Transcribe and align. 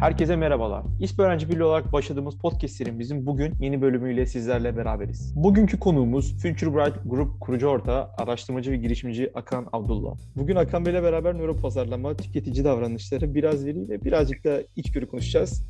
Herkese 0.00 0.36
merhabalar. 0.36 0.84
İSP 1.00 1.20
Öğrenci 1.20 1.48
Birliği 1.48 1.62
olarak 1.62 1.92
başladığımız 1.92 2.38
podcast 2.38 2.74
serimizin 2.74 3.26
bugün 3.26 3.54
yeni 3.60 3.82
bölümüyle 3.82 4.26
sizlerle 4.26 4.76
beraberiz. 4.76 5.32
Bugünkü 5.36 5.78
konuğumuz 5.78 6.42
Future 6.42 6.74
Bright 6.74 6.96
Group 7.04 7.40
kurucu 7.40 7.66
ortağı, 7.66 8.08
araştırmacı 8.18 8.70
ve 8.70 8.76
girişimci 8.76 9.30
Akan 9.34 9.68
Abdullah. 9.72 10.16
Bugün 10.36 10.56
Akan 10.56 10.86
Bey'le 10.86 11.02
beraber 11.02 11.38
nöro 11.38 11.56
pazarlama, 11.56 12.16
tüketici 12.16 12.64
davranışları, 12.64 13.34
biraz 13.34 13.66
veri 13.66 13.88
ve 13.88 14.04
birazcık 14.04 14.44
da 14.44 14.62
içgörü 14.76 15.08
konuşacağız. 15.08 15.66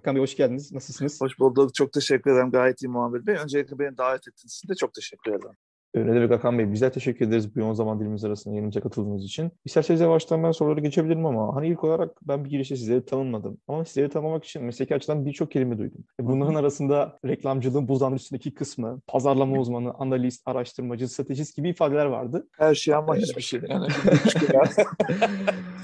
Akan 0.00 0.14
Bey 0.14 0.22
hoş 0.22 0.36
geldiniz. 0.36 0.72
Nasılsınız? 0.72 1.20
Hoş 1.20 1.38
bulduk. 1.38 1.74
Çok 1.74 1.92
teşekkür 1.92 2.30
ederim. 2.30 2.50
Gayet 2.50 2.82
iyi 2.82 2.88
Muhammed 2.88 3.26
Bey. 3.26 3.36
Öncelikle 3.36 3.78
beni 3.78 3.98
davet 3.98 4.28
ettiğiniz 4.28 4.54
için 4.54 4.68
de 4.68 4.74
çok 4.74 4.94
teşekkür 4.94 5.30
ederim. 5.30 5.56
Öyle 5.96 6.14
demek 6.14 6.30
Hakan 6.30 6.58
Bey. 6.58 6.72
Bizler 6.72 6.92
teşekkür 6.92 7.28
ederiz 7.28 7.56
bu 7.56 7.60
yoğun 7.60 7.72
zaman 7.72 8.00
dilimiz 8.00 8.24
arasında 8.24 8.54
yayınımıza 8.54 8.80
katıldığınız 8.80 9.24
için. 9.24 9.52
İsterseniz 9.64 10.00
yavaştan 10.00 10.44
ben 10.44 10.50
soruları 10.50 10.80
geçebilirim 10.80 11.26
ama 11.26 11.56
hani 11.56 11.68
ilk 11.68 11.84
olarak 11.84 12.10
ben 12.28 12.44
bir 12.44 12.50
girişte 12.50 12.76
sizleri 12.76 13.04
tanımladım. 13.04 13.58
Ama 13.68 13.84
sizleri 13.84 14.08
tanımak 14.08 14.44
için 14.44 14.64
mesleki 14.64 14.94
açıdan 14.94 15.26
birçok 15.26 15.50
kelime 15.50 15.78
duydum. 15.78 16.04
E, 16.20 16.26
bunların 16.26 16.54
arasında 16.54 17.18
reklamcılığın 17.24 17.88
buzdan 17.88 18.14
üstündeki 18.14 18.54
kısmı, 18.54 19.00
pazarlama 19.06 19.60
uzmanı, 19.60 19.94
analist, 19.98 20.42
araştırmacı, 20.48 21.08
stratejist 21.08 21.56
gibi 21.56 21.68
ifadeler 21.68 22.06
vardı. 22.06 22.46
Her 22.58 22.74
şey 22.74 22.94
ama 22.94 23.16
hiçbir 23.16 23.42
şey. 23.42 23.60
Yani 23.68 23.86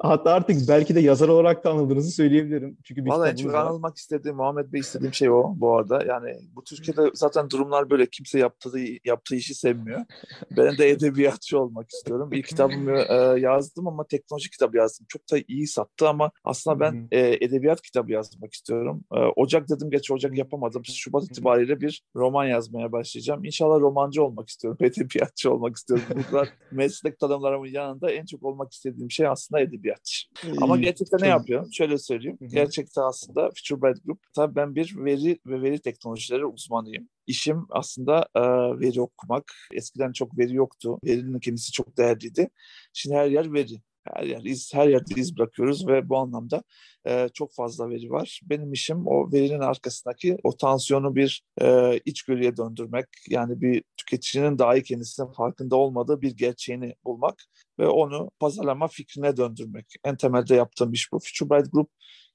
Hatta 0.00 0.32
artık 0.32 0.68
belki 0.68 0.94
de 0.94 1.00
yazar 1.00 1.28
olarak 1.28 1.64
da 1.64 1.70
anıldığınızı 1.70 2.10
söyleyebilirim. 2.10 2.78
Çünkü 2.84 3.04
bir 3.04 3.10
Vallahi 3.10 3.30
en 3.30 3.36
çok 3.36 3.54
anılmak 3.54 3.96
istediğim 3.96 4.36
Muhammed 4.36 4.72
Bey 4.72 4.80
istediğim 4.80 5.14
şey 5.14 5.30
o 5.30 5.54
bu 5.56 5.76
arada. 5.76 6.04
Yani 6.06 6.36
bu 6.56 6.64
Türkiye'de 6.64 7.10
zaten 7.14 7.50
durumlar 7.50 7.90
böyle 7.90 8.06
kimse 8.06 8.38
yaptığı 8.38 8.78
yaptığı 9.04 9.34
işi 9.34 9.54
sevmiyor. 9.54 10.04
Ben 10.56 10.78
de 10.78 10.90
edebiyatçı 10.90 11.60
olmak 11.60 11.90
istiyorum. 11.90 12.32
İlk 12.32 12.46
kitabımı 12.46 12.98
e, 12.98 13.40
yazdım 13.40 13.88
ama 13.88 14.06
teknoloji 14.06 14.50
kitabı 14.50 14.76
yazdım. 14.76 15.06
Çok 15.08 15.22
da 15.32 15.36
iyi 15.48 15.66
sattı 15.66 16.08
ama 16.08 16.30
aslında 16.44 16.80
ben 16.80 17.08
e, 17.10 17.44
edebiyat 17.44 17.82
kitabı 17.82 18.12
yazmak 18.12 18.52
istiyorum. 18.52 19.04
E, 19.12 19.18
Ocak 19.18 19.68
dedim 19.68 19.90
geç 19.90 20.10
Ocak 20.10 20.38
yapamadım. 20.38 20.84
Şubat 20.84 21.24
itibariyle 21.24 21.80
bir 21.80 22.02
roman 22.16 22.44
yazmaya 22.44 22.92
başlayacağım. 22.92 23.44
İnşallah 23.44 23.80
romancı 23.80 24.24
olmak 24.24 24.48
istiyorum. 24.48 24.78
Edebiyatçı 24.86 25.52
olmak 25.52 25.76
istiyorum. 25.76 26.04
Bu 26.16 26.30
kadar 26.30 26.48
meslek 26.72 27.18
tanımlarımın 27.18 27.68
yanında 27.68 28.10
en 28.10 28.26
çok 28.26 28.42
olmak 28.42 28.72
istediğim 28.72 29.10
şey 29.10 29.23
aslında 29.28 29.60
edebiyat. 29.60 30.10
Ama 30.60 30.76
gerçekten 30.76 31.20
ne 31.20 31.28
yapıyor? 31.28 31.72
Şöyle 31.72 31.98
söyleyeyim. 31.98 32.36
Hı-hı. 32.40 32.48
Gerçekten 32.48 33.02
aslında 33.02 33.50
Future 33.50 33.82
Bright 33.82 34.04
Group 34.04 34.18
tabii 34.36 34.56
ben 34.56 34.74
bir 34.74 34.94
veri 34.96 35.38
ve 35.46 35.62
veri 35.62 35.78
teknolojileri 35.78 36.46
uzmanıyım. 36.46 37.08
İşim 37.26 37.66
aslında 37.70 38.28
e, 38.34 38.40
veri 38.80 39.00
okumak. 39.00 39.44
Eskiden 39.72 40.12
çok 40.12 40.38
veri 40.38 40.54
yoktu. 40.54 40.98
Verinin 41.04 41.40
kendisi 41.40 41.72
çok 41.72 41.96
değerliydi. 41.96 42.48
Şimdi 42.92 43.16
her 43.16 43.26
yer 43.26 43.52
veri 43.52 43.80
her 44.04 44.22
yer 44.22 44.44
iz, 44.44 44.74
her 44.74 44.88
yerde 44.88 45.14
iz 45.16 45.36
bırakıyoruz 45.36 45.86
ve 45.88 46.08
bu 46.08 46.16
anlamda 46.18 46.62
e, 47.06 47.28
çok 47.34 47.54
fazla 47.54 47.88
veri 47.88 48.10
var. 48.10 48.40
Benim 48.44 48.72
işim 48.72 49.06
o 49.06 49.32
verinin 49.32 49.60
arkasındaki 49.60 50.36
o 50.42 50.56
tansiyonu 50.56 51.16
bir 51.16 51.44
e, 51.60 51.98
içgörüye 52.04 52.56
döndürmek. 52.56 53.06
Yani 53.28 53.60
bir 53.60 53.84
tüketicinin 53.96 54.58
dahi 54.58 54.82
kendisinin 54.82 55.32
farkında 55.32 55.76
olmadığı 55.76 56.20
bir 56.20 56.36
gerçeğini 56.36 56.94
bulmak 57.04 57.44
ve 57.78 57.88
onu 57.88 58.30
pazarlama 58.40 58.88
fikrine 58.88 59.36
döndürmek. 59.36 59.94
En 60.04 60.16
temelde 60.16 60.54
yaptığım 60.54 60.92
iş 60.92 61.12
bu. 61.12 61.18
Future 61.18 61.50
Bright 61.50 61.72
Group 61.72 61.90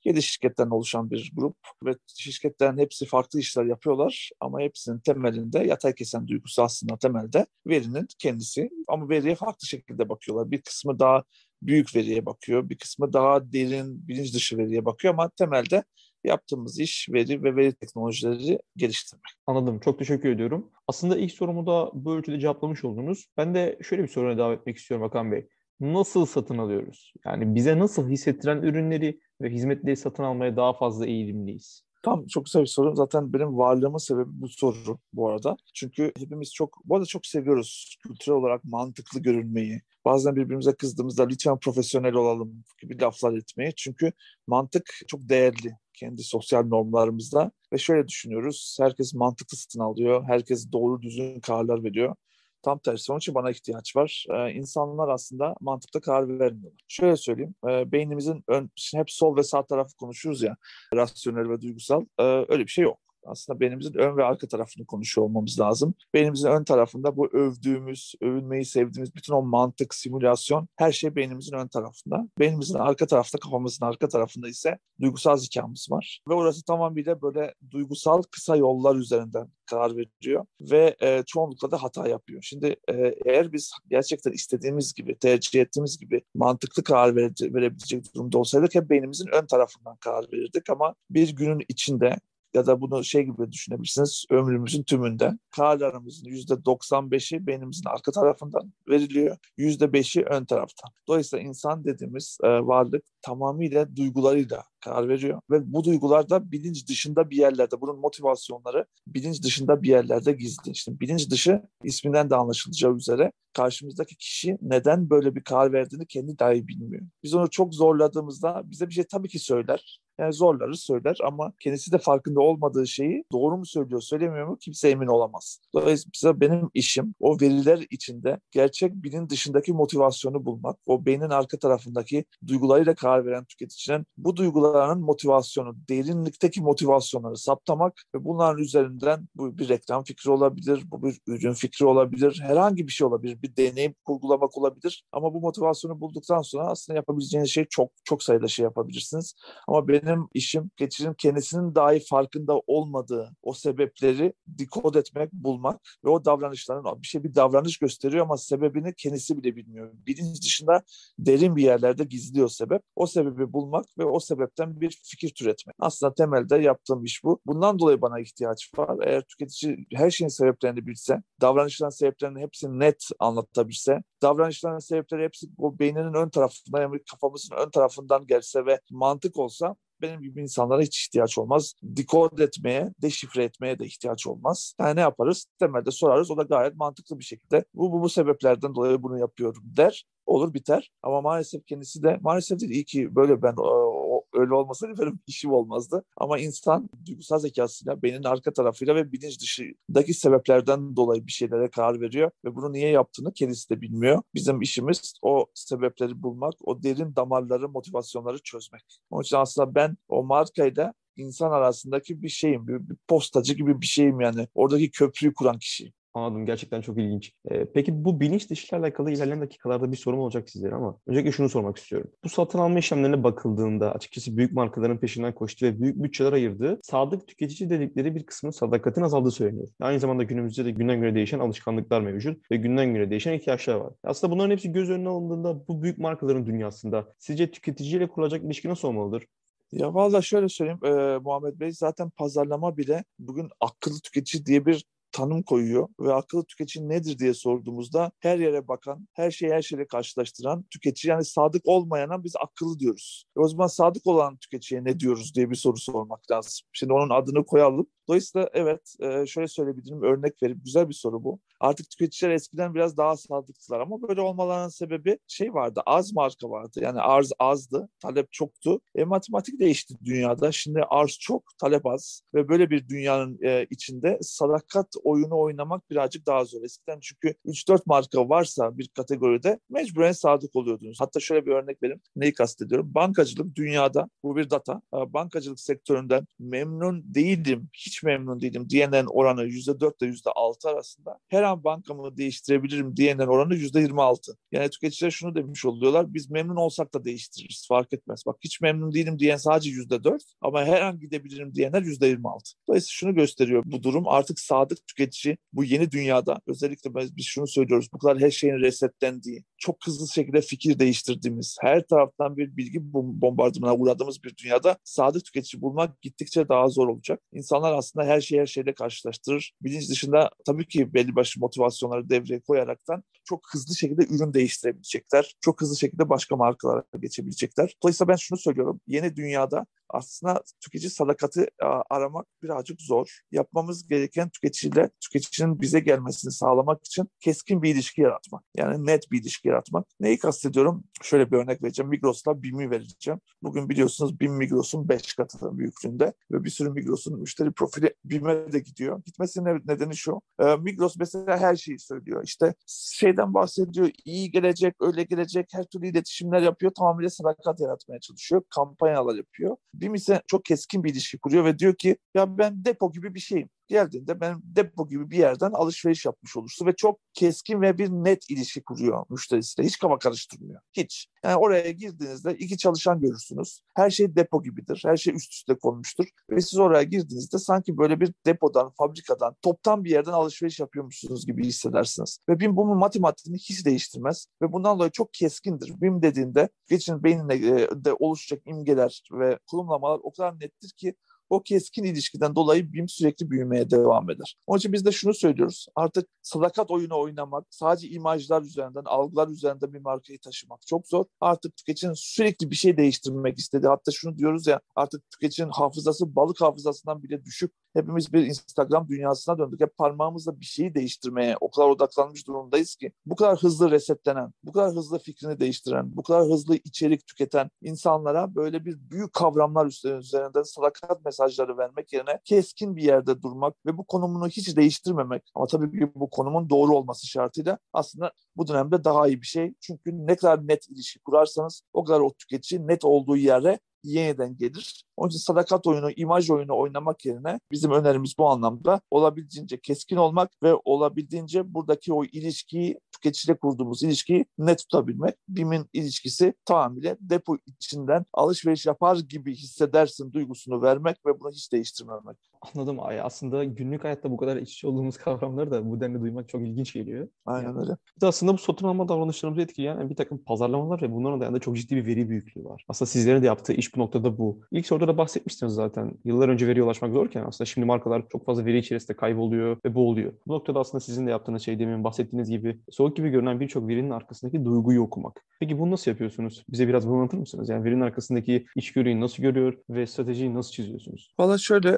7 0.06 0.24
şirketten 0.24 0.70
oluşan 0.70 1.12
bir 1.12 1.32
grup 1.36 1.58
ve 1.86 1.96
şirketlerin 2.18 2.78
hepsi 2.78 3.06
farklı 3.06 3.40
işler 3.40 3.66
yapıyorlar 3.66 4.30
ama 4.40 4.60
hepsinin 4.62 5.00
temelinde 5.00 5.60
yatay 5.60 5.96
kesen 5.96 6.28
duygusu 6.28 6.62
aslında 6.62 6.98
temelde 6.98 7.46
verinin 7.68 8.08
kendisi 8.20 8.70
ama 8.88 9.10
veriye 9.10 9.36
farklı 9.36 9.68
şekilde 9.68 10.10
bakıyorlar. 10.10 10.52
Bir 10.52 10.62
kısmı 10.62 11.00
daha 11.00 11.24
büyük 11.62 11.96
veriye 11.96 12.26
bakıyor, 12.26 12.70
bir 12.70 12.78
kısmı 12.78 13.14
daha 13.14 13.54
derin 13.54 14.08
bilinç 14.08 14.34
dışı 14.34 14.58
veriye 14.58 14.86
bakıyor 14.86 15.14
ama 15.14 15.30
temelde 15.30 15.84
yaptığımız 16.24 16.80
iş 16.80 17.10
veri 17.14 17.44
ve 17.44 17.56
veri 17.56 17.74
teknolojileri 17.74 18.60
geliştirmek. 18.76 19.24
Anladım. 19.48 19.80
Çok 19.80 20.00
teşekkür 20.00 20.30
ediyorum. 20.30 20.72
Aslında 20.88 21.18
ilk 21.18 21.32
sorumu 21.32 21.68
da 21.68 21.92
bu 21.94 22.16
ölçüde 22.16 22.40
cevaplamış 22.40 22.86
oldunuz. 22.86 23.26
Ben 23.38 23.56
de 23.56 23.80
şöyle 23.82 24.04
bir 24.04 24.08
soruna 24.08 24.38
devam 24.38 24.54
etmek 24.54 24.78
istiyorum 24.78 25.04
Hakan 25.04 25.32
Bey. 25.32 25.48
Nasıl 25.80 26.26
satın 26.26 26.58
alıyoruz? 26.58 27.14
Yani 27.26 27.56
bize 27.56 27.80
nasıl 27.80 28.10
hissettiren 28.10 28.62
ürünleri 28.62 29.20
ve 29.42 29.50
hizmetleri 29.50 29.98
satın 29.98 30.24
almaya 30.24 30.58
daha 30.58 30.74
fazla 30.74 31.06
eğilimliyiz? 31.06 31.84
Tam 32.04 32.28
çok 32.28 32.46
güzel 32.46 32.62
bir 32.62 32.68
soru. 32.68 32.96
Zaten 32.96 33.34
benim 33.34 33.58
varlığımın 33.58 33.98
sebebi 33.98 34.30
bu 34.30 34.48
soru 34.50 35.00
bu 35.14 35.30
arada. 35.30 35.58
Çünkü 35.74 36.12
hepimiz 36.18 36.54
çok, 36.54 36.82
bu 36.86 36.96
arada 36.96 37.06
çok 37.06 37.26
seviyoruz 37.26 37.98
kültürel 38.08 38.38
olarak 38.38 38.64
mantıklı 38.64 39.20
görünmeyi. 39.20 39.82
Bazen 40.06 40.36
birbirimize 40.36 40.74
kızdığımızda 40.74 41.28
lütfen 41.28 41.60
profesyonel 41.60 42.14
olalım 42.14 42.64
gibi 42.82 43.02
laflar 43.02 43.38
etmeyi. 43.38 43.74
Çünkü 43.76 44.12
mantık 44.48 45.00
çok 45.08 45.30
değerli 45.30 45.76
kendi 46.00 46.24
sosyal 46.24 46.64
normlarımızda. 46.68 47.52
Ve 47.74 47.78
şöyle 47.78 48.08
düşünüyoruz. 48.08 48.78
Herkes 48.80 49.14
mantıklı 49.14 49.58
satın 49.58 49.80
alıyor. 49.80 50.24
Herkes 50.28 50.72
doğru 50.72 51.02
düzgün 51.02 51.40
kararlar 51.40 51.84
veriyor. 51.84 52.16
Tam 52.64 52.80
tersi. 52.80 53.12
Onun 53.12 53.20
için 53.20 53.36
bana 53.36 53.52
ihtiyaç 53.52 53.96
var. 53.96 54.26
Ee, 54.30 54.52
insanlar 54.52 55.08
aslında 55.10 55.56
mantıkta 55.62 56.00
karar 56.00 56.40
vermiyorlar. 56.40 56.82
Şöyle 56.88 57.16
söyleyeyim. 57.16 57.56
E, 57.70 57.92
beynimizin 57.92 58.44
ön, 58.48 58.70
hep 58.96 59.12
sol 59.12 59.38
ve 59.38 59.44
sağ 59.44 59.66
tarafı 59.66 59.96
konuşuyoruz 59.96 60.44
ya. 60.44 60.56
Rasyonel 60.94 61.50
ve 61.50 61.62
duygusal. 61.62 62.06
E, 62.20 62.24
öyle 62.24 62.64
bir 62.64 62.72
şey 62.72 62.84
yok 62.84 63.09
aslında 63.26 63.60
beynimizin 63.60 63.94
ön 63.94 64.18
ve 64.18 64.24
arka 64.24 64.48
tarafını 64.48 64.86
konuşuyor 64.86 65.28
olmamız 65.28 65.60
lazım. 65.60 65.94
Beynimizin 66.14 66.48
ön 66.48 66.64
tarafında 66.64 67.18
bu 67.18 67.28
övdüğümüz, 67.28 68.16
övünmeyi 68.22 68.66
sevdiğimiz 68.66 69.16
bütün 69.16 69.34
o 69.34 69.42
mantık, 69.42 69.94
simülasyon 69.94 70.68
her 70.76 70.92
şey 70.92 71.16
beynimizin 71.16 71.56
ön 71.56 71.68
tarafında. 71.68 72.28
Beynimizin 72.40 72.76
arka 72.76 73.08
tarafta, 73.08 73.40
kafamızın 73.40 73.86
arka 73.86 74.08
tarafında 74.08 74.50
ise 74.50 74.78
duygusal 75.02 75.38
zekamız 75.38 75.88
var. 75.92 76.22
Ve 76.30 76.34
orası 76.34 76.66
tamamıyla 76.66 77.22
böyle 77.22 77.54
duygusal 77.72 78.22
kısa 78.22 78.56
yollar 78.56 78.96
üzerinden 78.96 79.50
karar 79.66 79.92
veriyor 79.98 80.46
ve 80.62 80.96
e, 81.02 81.24
çoğunlukla 81.28 81.72
da 81.72 81.84
hata 81.84 82.08
yapıyor. 82.08 82.42
Şimdi 82.44 82.76
e, 82.88 83.16
eğer 83.26 83.54
biz 83.54 83.72
gerçekten 83.90 84.32
istediğimiz 84.32 84.94
gibi, 84.94 85.18
tercih 85.18 85.62
ettiğimiz 85.62 85.98
gibi 85.98 86.22
mantıklı 86.36 86.84
karar 86.84 87.16
verebilecek 87.16 88.16
durumda 88.16 88.38
olsaydık 88.38 88.76
hep 88.76 88.90
beynimizin 88.90 89.28
ön 89.34 89.46
tarafından 89.46 89.96
karar 89.96 90.26
verirdik 90.34 90.70
ama 90.70 90.96
bir 91.10 91.36
günün 91.36 91.66
içinde 91.68 92.16
ya 92.54 92.68
da 92.68 92.82
bunu 92.82 93.04
şey 93.04 93.24
gibi 93.24 93.52
düşünebilirsiniz 93.52 94.26
ömrümüzün 94.30 94.84
tümünde 94.84 95.38
kararlarımızın 95.52 96.26
yüzde 96.26 96.54
95'i 96.54 97.48
beynimizin 97.48 97.90
arka 97.90 98.12
tarafından 98.12 98.74
veriliyor. 98.90 99.38
Yüzde 99.58 99.86
5'i 99.86 100.24
ön 100.24 100.46
taraftan. 100.46 100.92
Dolayısıyla 101.08 101.46
insan 101.46 101.84
dediğimiz 101.84 102.38
e, 102.44 102.48
varlık 102.48 103.04
tamamıyla 103.22 103.96
duygularıyla 103.96 104.64
karar 104.80 105.10
veriyor. 105.10 105.42
Ve 105.52 105.74
bu 105.74 105.84
duygular 105.84 106.30
da 106.30 106.52
bilinç 106.52 106.88
dışında 106.90 107.30
bir 107.30 107.38
yerlerde, 107.38 107.82
bunun 107.82 108.00
motivasyonları 108.00 108.86
bilinç 109.08 109.44
dışında 109.44 109.82
bir 109.82 109.90
yerlerde 109.90 110.32
gizli. 110.32 110.72
İşte 110.72 111.00
bilinç 111.00 111.30
dışı 111.30 111.62
isminden 111.84 112.30
de 112.30 112.36
anlaşılacağı 112.36 112.96
üzere 112.96 113.32
karşımızdaki 113.54 114.16
kişi 114.16 114.58
neden 114.62 115.10
böyle 115.10 115.36
bir 115.36 115.44
karar 115.44 115.74
verdiğini 115.74 116.06
kendi 116.06 116.40
dahi 116.40 116.68
bilmiyor. 116.68 117.04
Biz 117.24 117.34
onu 117.34 117.50
çok 117.50 117.76
zorladığımızda 117.76 118.62
bize 118.66 118.88
bir 118.88 118.94
şey 118.94 119.04
tabii 119.04 119.28
ki 119.28 119.40
söyler. 119.40 120.00
Yani 120.20 120.34
zorlarız 120.34 120.80
söyler 120.80 121.18
ama 121.24 121.54
kendisi 121.60 121.92
de 121.92 121.98
farkında 121.98 122.42
olmadığı 122.42 122.88
şeyi 122.88 123.24
doğru 123.32 123.58
mu 123.58 123.66
söylüyor 123.66 124.02
söylemiyor 124.02 124.48
mu 124.48 124.58
kimse 124.62 124.90
emin 124.90 125.08
olamaz. 125.08 125.60
Dolayısıyla 125.74 126.42
benim 126.42 126.70
işim 126.74 127.16
o 127.20 127.42
veriler 127.42 127.86
içinde 127.90 128.40
gerçek 128.52 128.94
bilin 128.94 129.30
dışındaki 129.30 129.74
motivasyonu 129.74 130.46
bulmak. 130.46 130.78
O 130.86 131.06
beynin 131.06 131.30
arka 131.30 131.60
tarafındaki 131.60 132.26
duygularıyla 132.48 132.96
karar 132.96 133.26
veren 133.26 133.46
tüketicinin 133.46 134.06
bu 134.18 134.38
duyguların 134.70 135.02
motivasyonu, 135.02 135.76
derinlikteki 135.90 136.62
motivasyonları 136.62 137.38
saptamak 137.38 138.02
ve 138.16 138.26
bunların 138.26 138.62
üzerinden 138.62 139.28
bu 139.36 139.58
bir 139.58 139.70
reklam 139.70 140.04
fikri 140.04 140.32
olabilir, 140.32 140.84
bu 140.86 141.04
bir 141.04 141.20
ürün 141.28 141.54
fikri 141.54 141.86
olabilir, 141.86 142.40
herhangi 142.44 142.88
bir 142.88 142.92
şey 142.92 143.08
olabilir, 143.08 143.42
bir 143.42 143.56
deneyim 143.56 143.96
kurgulamak 144.06 144.58
olabilir. 144.58 145.04
Ama 145.12 145.34
bu 145.34 145.42
motivasyonu 145.42 146.02
bulduktan 146.02 146.42
sonra 146.42 146.68
aslında 146.68 146.98
yapabileceğiniz 146.98 147.50
şey 147.50 147.66
çok 147.70 147.92
çok 148.04 148.24
sayıda 148.24 148.48
şey 148.48 148.64
yapabilirsiniz. 148.64 149.36
Ama 149.68 149.88
benim 149.88 150.28
işim 150.34 150.70
tüketicinin 150.70 151.14
kendisinin 151.14 151.76
dahi 151.76 152.00
farkında 152.00 152.62
olmadığı 152.68 153.36
o 153.44 153.54
sebepleri 153.54 154.34
dikod 154.58 154.96
etmek, 154.96 155.34
bulmak 155.34 155.82
ve 156.06 156.10
o 156.10 156.26
davranışların 156.26 157.02
bir 157.02 157.08
şey 157.08 157.24
bir 157.24 157.36
davranış 157.36 157.78
gösteriyor 157.78 158.26
ama 158.26 158.38
sebebini 158.38 158.94
kendisi 158.98 159.38
bile 159.38 159.56
bilmiyor. 159.56 159.92
Bilinç 160.08 160.42
dışında 160.42 160.82
derin 161.20 161.56
bir 161.56 161.64
yerlerde 161.64 162.04
gizliyor 162.04 162.50
sebep 162.50 162.82
o 162.96 163.06
sebebi 163.06 163.54
bulmak 163.54 163.86
ve 163.98 164.06
o 164.06 164.20
sebepten 164.60 164.82
bir 164.82 165.00
fikir 165.04 165.34
türetmek. 165.34 165.76
Aslında 165.80 166.14
temelde 166.14 166.58
yaptığım 166.58 167.04
iş 167.04 167.24
bu. 167.24 167.40
Bundan 167.46 167.80
dolayı 167.80 168.02
bana 168.02 168.20
ihtiyaç 168.20 168.72
var. 168.78 168.98
Eğer 169.04 169.22
tüketici 169.22 169.78
her 169.94 170.12
şeyin 170.12 170.30
sebeplerini 170.30 170.88
bilse, 170.88 171.22
davranışların 171.42 171.90
sebeplerini 171.90 172.40
hepsini 172.42 172.80
net 172.80 173.04
anlatabilse, 173.20 174.04
davranışların 174.22 174.80
sebepleri 174.80 175.24
hepsi 175.24 175.48
o 175.58 175.80
beyninin 175.80 176.14
ön 176.14 176.30
tarafından 176.30 176.82
yani 176.82 177.00
kafamızın 177.12 177.56
ön 177.56 177.70
tarafından 177.70 178.28
gelse 178.28 178.66
ve 178.66 178.80
mantık 178.92 179.38
olsa 179.38 179.76
benim 180.02 180.22
gibi 180.22 180.42
insanlara 180.42 180.82
hiç 180.82 181.06
ihtiyaç 181.06 181.38
olmaz. 181.38 181.74
Dekod 181.84 182.40
etmeye, 182.40 182.94
deşifre 183.02 183.44
etmeye 183.44 183.80
de 183.80 183.86
ihtiyaç 183.86 184.28
olmaz. 184.28 184.74
Yani 184.80 184.96
ne 184.96 185.02
yaparız? 185.02 185.46
Temelde 185.60 185.92
sorarız. 185.92 186.32
O 186.32 186.38
da 186.38 186.44
gayet 186.44 186.76
mantıklı 186.76 187.20
bir 187.20 187.24
şekilde 187.24 187.66
bu 187.74 187.92
bu, 187.92 188.02
bu 188.02 188.10
sebeplerden 188.10 188.76
dolayı 188.76 189.04
bunu 189.04 189.20
yapıyorum 189.20 189.64
der 189.78 190.06
olur 190.30 190.54
biter. 190.54 190.92
Ama 191.04 191.22
maalesef 191.22 191.66
kendisi 191.66 192.04
de 192.04 192.18
maalesef 192.22 192.60
değil 192.60 192.72
iyi 192.72 192.86
ki 192.86 193.16
böyle 193.16 193.42
ben 193.42 193.54
o, 193.58 194.24
öyle 194.34 194.54
olmasaydı 194.54 195.02
benim 195.02 195.20
işim 195.28 195.52
olmazdı. 195.52 196.06
Ama 196.18 196.40
insan 196.40 196.90
duygusal 197.06 197.40
zekasıyla, 197.40 198.02
beynin 198.02 198.24
arka 198.24 198.54
tarafıyla 198.54 198.96
ve 198.96 199.12
bilinç 199.12 199.42
dışındaki 199.42 200.14
sebeplerden 200.14 200.96
dolayı 200.96 201.28
bir 201.28 201.32
şeylere 201.32 201.70
karar 201.70 202.02
veriyor 202.02 202.32
ve 202.46 202.56
bunu 202.56 202.74
niye 202.74 202.90
yaptığını 202.90 203.34
kendisi 203.34 203.70
de 203.70 203.82
bilmiyor. 203.82 204.22
Bizim 204.36 204.62
işimiz 204.62 205.14
o 205.22 205.46
sebepleri 205.54 206.24
bulmak, 206.24 206.54
o 206.64 206.84
derin 206.84 207.16
damarları, 207.16 207.70
motivasyonları 207.70 208.40
çözmek. 208.44 209.00
Onun 209.10 209.22
için 209.22 209.38
aslında 209.38 209.76
ben 209.76 209.98
o 210.10 210.24
markayla 210.24 210.94
insan 211.16 211.52
arasındaki 211.52 212.22
bir 212.22 212.30
şeyim, 212.30 212.68
bir, 212.68 212.90
bir 212.90 212.96
postacı 213.08 213.54
gibi 213.54 213.82
bir 213.82 213.86
şeyim 213.86 214.22
yani. 214.22 214.48
Oradaki 214.56 214.92
köprüyü 214.92 215.34
kuran 215.34 215.60
kişi. 215.60 215.94
Anladım. 216.14 216.46
Gerçekten 216.46 216.82
çok 216.82 216.98
ilginç. 216.98 217.34
Ee, 217.52 217.66
peki 217.66 218.06
bu 218.06 218.20
bilinç 218.20 218.50
dışıyla 218.50 218.84
alakalı 218.84 219.12
ilerleyen 219.12 219.42
dakikalarda 219.42 219.92
bir 219.92 219.98
sorum 219.98 220.20
olacak 220.20 220.50
sizlere 220.50 220.76
ama 220.76 220.98
öncelikle 221.08 221.32
şunu 221.32 221.50
sormak 221.50 221.78
istiyorum. 221.78 222.12
Bu 222.24 222.30
satın 222.30 222.60
alma 222.60 222.80
işlemlerine 222.80 223.24
bakıldığında 223.24 223.92
açıkçası 223.96 224.38
büyük 224.38 224.54
markaların 224.54 225.00
peşinden 225.00 225.36
koştu 225.36 225.66
ve 225.66 225.82
büyük 225.82 226.04
bütçeler 226.04 226.34
ayırdı. 226.34 226.80
Sadık 226.84 227.28
tüketici 227.28 227.70
dedikleri 227.70 228.16
bir 228.16 228.24
kısmın 228.24 228.52
sadakatin 228.52 229.02
azaldığı 229.02 229.32
söyleniyor. 229.32 229.68
Aynı 229.80 230.00
zamanda 230.00 230.24
günümüzde 230.24 230.66
de 230.66 230.72
günden 230.72 231.02
güne 231.02 231.16
değişen 231.16 231.40
alışkanlıklar 231.40 232.02
mevcut 232.02 232.52
ve 232.52 232.56
günden 232.56 232.94
güne 232.94 233.10
değişen 233.10 233.34
ihtiyaçlar 233.34 233.76
var. 233.76 233.94
Aslında 234.04 234.34
bunların 234.34 234.52
hepsi 234.52 234.72
göz 234.72 234.90
önüne 234.90 235.10
alındığında 235.10 235.68
bu 235.68 235.82
büyük 235.82 235.98
markaların 235.98 236.46
dünyasında 236.46 237.14
sizce 237.20 237.52
tüketiciyle 237.52 238.08
kurulacak 238.08 238.44
ilişki 238.44 238.70
nasıl 238.70 238.88
olmalıdır? 238.88 239.26
Ya 239.72 239.94
valla 239.94 240.22
şöyle 240.22 240.50
söyleyeyim 240.50 240.80
e, 240.86 241.18
Muhammed 241.18 241.60
Bey 241.60 241.72
zaten 241.72 242.10
pazarlama 242.10 242.78
bile 242.78 243.04
bugün 243.20 243.50
akıllı 243.60 244.00
tüketici 244.00 244.46
diye 244.46 244.66
bir 244.66 244.86
tanım 245.12 245.44
koyuyor 245.44 245.88
ve 246.00 246.14
akıllı 246.14 246.46
tüketici 246.46 246.90
nedir 246.90 247.20
diye 247.20 247.34
sorduğumuzda 247.34 248.12
her 248.20 248.40
yere 248.40 248.68
bakan, 248.68 249.08
her 249.14 249.32
şeyi 249.32 249.52
her 249.52 249.62
şeyle 249.62 249.88
karşılaştıran 249.88 250.64
tüketici 250.64 251.12
yani 251.12 251.26
sadık 251.26 251.62
olmayana 251.66 252.24
biz 252.24 252.34
akıllı 252.40 252.80
diyoruz. 252.80 253.26
E 253.38 253.40
o 253.40 253.48
zaman 253.48 253.68
sadık 253.68 254.08
olan 254.08 254.38
tüketiciye 254.38 254.84
ne 254.84 255.00
diyoruz 255.00 255.36
diye 255.36 255.50
bir 255.50 255.56
soru 255.56 255.78
sormak 255.78 256.32
lazım. 256.32 256.68
Şimdi 256.74 256.94
onun 256.94 257.10
adını 257.10 257.46
koyalım. 257.46 257.88
Dolayısıyla 258.10 258.50
evet 258.54 258.96
e, 259.00 259.26
şöyle 259.26 259.48
söyleyebilirim 259.48 260.04
örnek 260.04 260.44
verip 260.44 260.66
güzel 260.66 260.90
bir 260.90 260.94
soru 260.94 261.24
bu. 261.24 261.40
Artık 261.60 261.90
tüketiciler 261.90 262.32
eskiden 262.32 262.76
biraz 262.76 262.98
daha 262.98 263.18
sadıktılar 263.18 263.80
ama 263.80 264.02
böyle 264.02 264.22
olmalarının 264.22 264.70
sebebi 264.70 265.20
şey 265.28 265.54
vardı 265.54 265.82
az 265.86 266.14
marka 266.14 266.50
vardı 266.50 266.80
yani 266.82 267.02
arz 267.02 267.32
azdı 267.40 267.90
talep 268.00 268.32
çoktu. 268.32 268.82
E, 268.96 269.04
matematik 269.04 269.60
değişti 269.60 269.96
dünyada 270.04 270.52
şimdi 270.52 270.82
arz 270.90 271.18
çok 271.20 271.44
talep 271.58 271.86
az 271.86 272.22
ve 272.34 272.50
böyle 272.50 272.70
bir 272.70 272.88
dünyanın 272.88 273.40
e, 273.44 273.68
içinde 273.70 274.18
sadakat 274.22 274.88
oyunu 275.04 275.40
oynamak 275.40 275.90
birazcık 275.90 276.26
daha 276.26 276.46
zor. 276.46 276.64
Eskiden 276.64 277.00
çünkü 277.02 277.36
3-4 277.46 277.82
marka 277.86 278.30
varsa 278.30 278.78
bir 278.78 278.88
kategoride 278.88 279.60
mecburen 279.70 280.12
sadık 280.12 280.56
oluyordunuz. 280.56 280.98
Hatta 281.00 281.20
şöyle 281.20 281.46
bir 281.46 281.52
örnek 281.52 281.84
vereyim. 281.84 282.02
Neyi 282.16 282.34
kastediyorum? 282.34 282.92
Bankacılık 282.96 283.56
dünyada 283.56 284.10
bu 284.24 284.36
bir 284.36 284.50
data. 284.50 284.82
Bankacılık 284.94 285.60
sektöründen 285.60 286.28
memnun 286.40 287.04
değilim, 287.16 287.70
hiç 287.74 288.04
memnun 288.04 288.42
değilim 288.42 288.70
diyenlerin 288.70 289.06
oranı 289.06 289.44
%4 289.44 289.94
ile 290.02 290.10
%6 290.10 290.70
arasında. 290.70 291.20
Her 291.28 291.44
an 291.44 291.64
bankamı 291.64 292.18
değiştirebilirim 292.18 292.98
diyenlerin 292.98 293.30
oranı 293.30 293.56
%26. 293.56 294.36
Yani 294.52 294.70
tüketiciler 294.70 295.12
şunu 295.12 295.36
demiş 295.36 295.66
oluyorlar. 295.66 296.14
Biz 296.14 296.30
memnun 296.30 296.56
olsak 296.56 296.94
da 296.94 297.06
değiştiririz. 297.06 297.66
Fark 297.68 297.94
etmez. 297.94 298.24
Bak 298.26 298.38
hiç 298.42 298.62
memnun 298.62 298.94
değilim 298.94 299.20
diyen 299.20 299.38
sadece 299.38 299.70
%4 299.70 300.20
ama 300.42 300.66
her 300.66 300.82
an 300.82 301.00
gidebilirim 301.00 301.56
diyenler 301.56 301.82
%26. 301.82 302.54
Dolayısıyla 302.68 302.92
şunu 302.92 303.16
gösteriyor 303.16 303.64
bu 303.66 303.84
durum. 303.84 304.08
Artık 304.08 304.40
sadık 304.40 304.88
tüketici 304.90 305.38
bu 305.54 305.64
yeni 305.64 305.92
dünyada 305.92 306.42
özellikle 306.48 306.96
biz 306.96 307.26
şunu 307.26 307.48
söylüyoruz. 307.48 307.90
Bu 307.94 307.98
kadar 307.98 308.20
her 308.20 308.32
şeyin 308.32 308.60
resetlendiği, 308.60 309.44
çok 309.60 309.88
hızlı 309.88 310.08
şekilde 310.08 310.42
fikir 310.42 310.80
değiştirdiğimiz, 310.80 311.58
her 311.62 311.88
taraftan 311.88 312.38
bir 312.38 312.58
bilgi 312.58 312.80
bombardımana 312.94 313.76
uğradığımız 313.76 314.24
bir 314.24 314.38
dünyada 314.38 314.78
sadık 314.84 315.26
tüketici 315.26 315.62
bulmak 315.62 316.02
gittikçe 316.02 316.50
daha 316.50 316.70
zor 316.70 316.88
olacak. 316.88 317.22
İnsanlar 317.34 317.74
aslında 317.74 318.06
her 318.06 318.22
şeyi 318.22 318.42
her 318.42 318.46
şeyle 318.46 318.74
karşılaştırır. 318.74 319.54
Bilinç 319.62 319.90
dışında 319.90 320.30
tabii 320.46 320.68
ki 320.68 320.94
belli 320.94 321.16
başlı 321.16 321.40
motivasyonları 321.42 322.10
devreye 322.10 322.40
koyaraktan 322.40 323.04
çok 323.24 323.54
hızlı 323.54 323.76
şekilde 323.76 324.06
ürün 324.06 324.34
değiştirebilecekler. 324.34 325.36
Çok 325.42 325.62
hızlı 325.62 325.78
şekilde 325.78 326.10
başka 326.10 326.36
markalara 326.36 326.84
geçebilecekler. 327.00 327.76
Dolayısıyla 327.84 328.08
ben 328.14 328.16
şunu 328.16 328.40
söylüyorum. 328.40 328.82
Yeni 328.88 329.16
dünyada 329.16 329.66
aslında 329.90 330.44
tüketici 330.62 330.90
sadakati 330.90 331.48
aramak 331.90 332.28
birazcık 332.44 332.82
zor. 332.82 333.20
Yapmamız 333.32 333.88
gereken 333.88 334.30
tüketiciyle 334.30 334.90
tüketicinin 335.00 335.62
bize 335.62 335.80
gelmesini 335.80 336.32
sağlamak 336.32 336.86
için 336.86 337.10
keskin 337.20 337.62
bir 337.64 337.76
ilişki 337.76 338.02
yaratmak. 338.02 338.44
Yani 338.58 338.86
net 338.86 339.12
bir 339.12 339.22
ilişki 339.22 339.48
yaratmak. 339.50 339.88
Neyi 340.00 340.18
kastediyorum? 340.20 340.84
Şöyle 341.02 341.32
bir 341.32 341.38
örnek 341.38 341.64
vereceğim. 341.64 341.90
Migros'la 341.90 342.44
BİM'i 342.44 342.72
vereceğim. 342.72 343.20
Bugün 343.42 343.70
biliyorsunuz 343.70 344.20
BİM 344.20 344.34
Migros'un 344.34 344.90
5 344.90 345.14
katı 345.14 345.58
büyüklüğünde 345.58 346.14
ve 346.32 346.44
bir 346.44 346.50
sürü 346.50 346.70
Migros'un 346.70 347.20
müşteri 347.20 347.52
profili 347.52 347.96
BİM'e 348.06 348.52
de 348.52 348.60
gidiyor. 348.60 349.02
Gitmesinin 349.06 349.62
nedeni 349.66 349.96
şu. 349.96 350.22
Migros 350.60 350.96
mesela 351.00 351.38
her 351.38 351.56
şeyi 351.56 351.80
söylüyor. 351.80 352.24
İşte 352.24 352.54
şeyden 352.68 353.34
bahsediyor. 353.34 353.90
iyi 354.06 354.32
gelecek, 354.32 354.76
öyle 354.82 355.04
gelecek. 355.04 355.50
Her 355.54 355.64
türlü 355.64 355.88
iletişimler 355.88 356.42
yapıyor. 356.42 356.72
Tamamıyla 356.78 357.10
sadakat 357.10 357.60
yaratmaya 357.60 358.00
çalışıyor. 358.00 358.42
Kampanyalar 358.56 359.16
yapıyor. 359.16 359.58
BİM 359.74 359.96
ise 359.96 360.22
çok 360.28 360.46
keskin 360.46 360.84
bir 360.84 360.92
ilişki 360.92 361.18
kuruyor 361.18 361.46
ve 361.46 361.60
diyor 361.60 361.76
ki 361.76 361.98
ya 362.14 362.38
ben 362.38 362.66
depo 362.66 362.92
gibi 362.92 363.14
bir 363.14 363.20
şeyim 363.20 363.50
geldiğinde 363.70 364.22
ben 364.22 364.42
depo 364.44 364.90
gibi 364.90 365.12
bir 365.12 365.18
yerden 365.18 365.52
alışveriş 365.52 366.06
yapmış 366.06 366.38
olursun 366.38 366.66
ve 366.66 366.76
çok 366.76 367.00
keskin 367.14 367.62
ve 367.62 367.78
bir 367.78 367.90
net 367.90 368.30
ilişki 368.30 368.64
kuruyor 368.64 369.06
müşterisiyle. 369.10 369.68
Hiç 369.68 369.80
kafa 369.80 370.00
karıştırmıyor. 370.00 370.62
Hiç. 370.74 371.08
Yani 371.24 371.36
oraya 371.36 371.72
girdiğinizde 371.72 372.34
iki 372.38 372.58
çalışan 372.58 373.00
görürsünüz. 373.00 373.62
Her 373.76 373.90
şey 373.90 374.16
depo 374.16 374.44
gibidir. 374.44 374.82
Her 374.86 374.98
şey 374.98 375.16
üst 375.16 375.34
üste 375.34 375.58
konmuştur. 375.58 376.06
Ve 376.30 376.42
siz 376.42 376.60
oraya 376.60 376.84
girdiğinizde 376.84 377.38
sanki 377.38 377.78
böyle 377.78 378.00
bir 378.00 378.14
depodan, 378.26 378.72
fabrikadan, 378.78 379.36
toptan 379.42 379.84
bir 379.84 379.90
yerden 379.90 380.12
alışveriş 380.12 380.60
yapıyormuşsunuz 380.60 381.26
gibi 381.26 381.46
hissedersiniz. 381.46 382.20
Ve 382.30 382.40
BİM 382.40 382.56
bunun 382.58 382.78
matematiğini 382.78 383.38
hiç 383.38 383.66
değiştirmez. 383.66 384.28
Ve 384.42 384.52
bundan 384.52 384.78
dolayı 384.78 384.92
çok 384.92 385.14
keskindir. 385.14 385.82
BİM 385.82 386.02
dediğinde 386.02 386.50
geçin 386.70 387.04
beyninde 387.04 387.70
de 387.86 387.94
oluşacak 387.94 388.42
imgeler 388.46 389.04
ve 389.12 389.40
kurumlamalar 389.52 390.00
o 390.04 390.12
kadar 390.12 390.40
nettir 390.40 390.72
ki 390.78 390.96
o 391.30 391.44
keskin 391.44 391.84
ilişkiden 391.84 392.36
dolayı 392.36 392.74
BİM 392.74 392.90
sürekli 392.90 393.30
büyümeye 393.30 393.70
devam 393.70 394.10
eder. 394.10 394.36
Onun 394.48 394.58
için 394.58 394.74
biz 394.74 394.86
de 394.86 394.92
şunu 394.92 395.14
söylüyoruz. 395.14 395.66
Artık 395.76 396.10
sadakat 396.22 396.72
oyunu 396.72 397.00
oynamak, 397.00 397.46
sadece 397.50 397.88
imajlar 397.88 398.42
üzerinden, 398.42 398.84
algılar 398.86 399.28
üzerinden 399.28 399.74
bir 399.74 399.80
markayı 399.80 400.20
taşımak 400.20 400.68
çok 400.68 400.88
zor. 400.88 401.06
Artık 401.22 401.56
tüketicinin 401.56 401.94
sürekli 401.94 402.52
bir 402.52 402.56
şey 402.56 402.78
değiştirmek 402.78 403.38
istedi. 403.38 403.68
Hatta 403.68 403.92
şunu 403.92 404.18
diyoruz 404.18 404.48
ya 404.48 404.60
artık 404.76 405.10
tüketicinin 405.12 405.52
hafızası 405.52 406.16
balık 406.16 406.42
hafızasından 406.42 407.04
bile 407.04 407.26
düşük. 407.26 407.52
Hepimiz 407.74 408.14
bir 408.14 408.26
Instagram 408.26 408.88
dünyasına 408.88 409.38
döndük. 409.38 409.62
Hep 409.62 409.78
parmağımızla 409.78 410.40
bir 410.40 410.46
şeyi 410.46 410.76
değiştirmeye 410.76 411.36
o 411.42 411.52
kadar 411.52 411.70
odaklanmış 411.70 412.28
durumdayız 412.28 412.76
ki 412.76 412.92
bu 413.06 413.16
kadar 413.16 413.38
hızlı 413.38 413.72
resetlenen, 413.72 414.34
bu 414.44 414.52
kadar 414.52 414.72
hızlı 414.72 415.00
fikrini 415.00 415.40
değiştiren, 415.40 415.96
bu 415.96 416.04
kadar 416.04 416.24
hızlı 416.24 416.56
içerik 416.56 417.08
tüketen 417.08 417.52
insanlara 417.62 418.36
böyle 418.36 418.66
bir 418.66 418.90
büyük 418.92 419.14
kavramlar 419.14 419.66
üzerinden 419.66 420.44
sadakat 420.44 421.06
mesajları 421.06 421.58
vermek 421.58 421.94
yerine 421.94 422.20
keskin 422.26 422.76
bir 422.76 422.84
yerde 422.84 423.22
durmak 423.22 423.66
ve 423.66 423.78
bu 423.78 423.86
konumunu 423.86 424.28
hiç 424.28 424.58
değiştirmemek 424.58 425.32
ama 425.36 425.48
tabii 425.48 425.80
ki 425.80 425.92
bu 425.96 426.10
konumun 426.10 426.50
doğru 426.50 426.76
olması 426.76 427.08
şartıyla 427.08 427.58
aslında 427.74 428.12
bu 428.36 428.48
dönemde 428.48 428.84
daha 428.84 429.08
iyi 429.08 429.22
bir 429.22 429.28
şey. 429.28 429.54
Çünkü 429.60 430.08
ne 430.08 430.16
kadar 430.16 430.48
net 430.48 430.70
ilişki 430.70 431.00
kurarsanız 431.00 431.64
o 431.74 431.84
kadar 431.84 432.00
o 432.00 432.14
tüketici 432.14 432.68
net 432.68 432.86
olduğu 432.86 433.18
yere 433.18 433.60
yeniden 433.84 434.38
gelir. 434.38 434.84
Onun 434.98 435.10
için 435.10 435.20
sadakat 435.20 435.68
oyunu, 435.68 435.92
imaj 435.92 436.30
oyunu 436.30 436.58
oynamak 436.58 437.06
yerine 437.06 437.40
bizim 437.52 437.72
önerimiz 437.72 438.16
bu 438.18 438.28
anlamda 438.30 438.82
olabildiğince 438.92 439.60
keskin 439.60 439.96
olmak 439.96 440.32
ve 440.44 440.54
olabildiğince 440.66 441.54
buradaki 441.54 441.94
o 441.94 442.06
ilişkiyi, 442.06 442.80
tüketiciyle 442.92 443.38
kurduğumuz 443.38 443.84
ilişkiyi 443.84 444.26
net 444.38 444.60
tutabilmek. 444.60 445.16
BİM'in 445.30 445.70
ilişkisi 445.74 446.34
tamamıyla 446.46 446.98
depo 447.00 447.38
içinden 447.46 448.06
alışveriş 448.14 448.66
yapar 448.66 448.98
gibi 448.98 449.36
hissedersin 449.36 450.14
duygusunu 450.14 450.62
vermek 450.62 451.06
ve 451.06 451.20
bunu 451.20 451.32
hiç 451.32 451.52
değiştirmemek. 451.52 452.29
Anladım. 452.42 452.78
Ay 452.80 453.02
aslında 453.02 453.44
günlük 453.44 453.84
hayatta 453.84 454.12
bu 454.12 454.18
kadar 454.18 454.38
iç 454.38 454.54
içe 454.54 454.68
olduğumuz 454.68 454.98
kavramları 454.98 455.52
da 455.52 455.70
bu 455.70 455.82
denli 455.82 456.02
duymak 456.02 456.30
çok 456.30 456.42
ilginç 456.42 456.74
geliyor. 456.74 457.08
Aynen 457.26 457.48
yani, 457.48 457.60
öyle. 457.60 457.72
Bir 457.72 458.02
de 458.02 458.08
aslında 458.08 458.34
bu 458.34 458.38
satın 458.38 458.68
alma 458.68 458.88
davranışlarımızı 458.88 459.42
etkileyen 459.42 459.90
bir 459.90 459.96
takım 459.96 460.18
pazarlamalar 460.18 460.82
ve 460.82 460.92
bunların 460.92 461.20
dayanında 461.20 461.40
çok 461.40 461.58
ciddi 461.58 461.76
bir 461.76 461.86
veri 461.86 462.10
büyüklüğü 462.10 462.44
var. 462.44 462.66
Aslında 462.68 462.90
sizlerin 462.90 463.22
de 463.22 463.26
yaptığı 463.26 463.54
iş 463.54 463.76
bu 463.76 463.80
noktada 463.80 464.18
bu. 464.18 464.42
İlk 464.52 464.66
soruda 464.66 464.88
da 464.88 464.98
bahsetmiştiniz 464.98 465.54
zaten. 465.54 465.92
Yıllar 466.06 466.30
önce 466.30 466.48
veriye 466.48 466.64
ulaşmak 466.64 466.94
zorken 466.94 467.24
aslında 467.28 467.46
şimdi 467.46 467.66
markalar 467.66 468.04
çok 468.10 468.26
fazla 468.26 468.46
veri 468.46 468.58
içerisinde 468.58 468.98
kayboluyor 468.98 469.58
ve 469.66 469.76
bu 469.76 469.90
oluyor. 469.90 470.14
Bu 470.28 470.34
noktada 470.34 470.60
aslında 470.60 470.80
sizin 470.80 471.08
de 471.08 471.12
yaptığınız 471.12 471.42
şey 471.42 471.60
demin 471.60 471.84
bahsettiğiniz 471.84 472.30
gibi 472.30 472.60
soğuk 472.70 472.98
gibi 472.98 473.10
görünen 473.10 473.40
birçok 473.40 473.68
verinin 473.68 473.90
arkasındaki 473.90 474.46
duyguyu 474.46 474.82
okumak. 474.82 475.26
Peki 475.40 475.60
bunu 475.60 475.72
nasıl 475.72 475.92
yapıyorsunuz? 475.92 476.44
Bize 476.50 476.68
biraz 476.68 476.88
bunu 476.88 476.96
anlatır 476.96 477.18
mısınız? 477.18 477.50
Yani 477.50 477.64
verinin 477.64 477.82
arkasındaki 477.82 478.46
içgörüyü 478.56 479.02
nasıl 479.02 479.24
görüyor 479.24 479.54
ve 479.70 479.88
stratejiyi 479.88 480.34
nasıl 480.34 480.52
çiziyorsunuz? 480.52 481.14
Valla 481.20 481.38
şöyle 481.38 481.78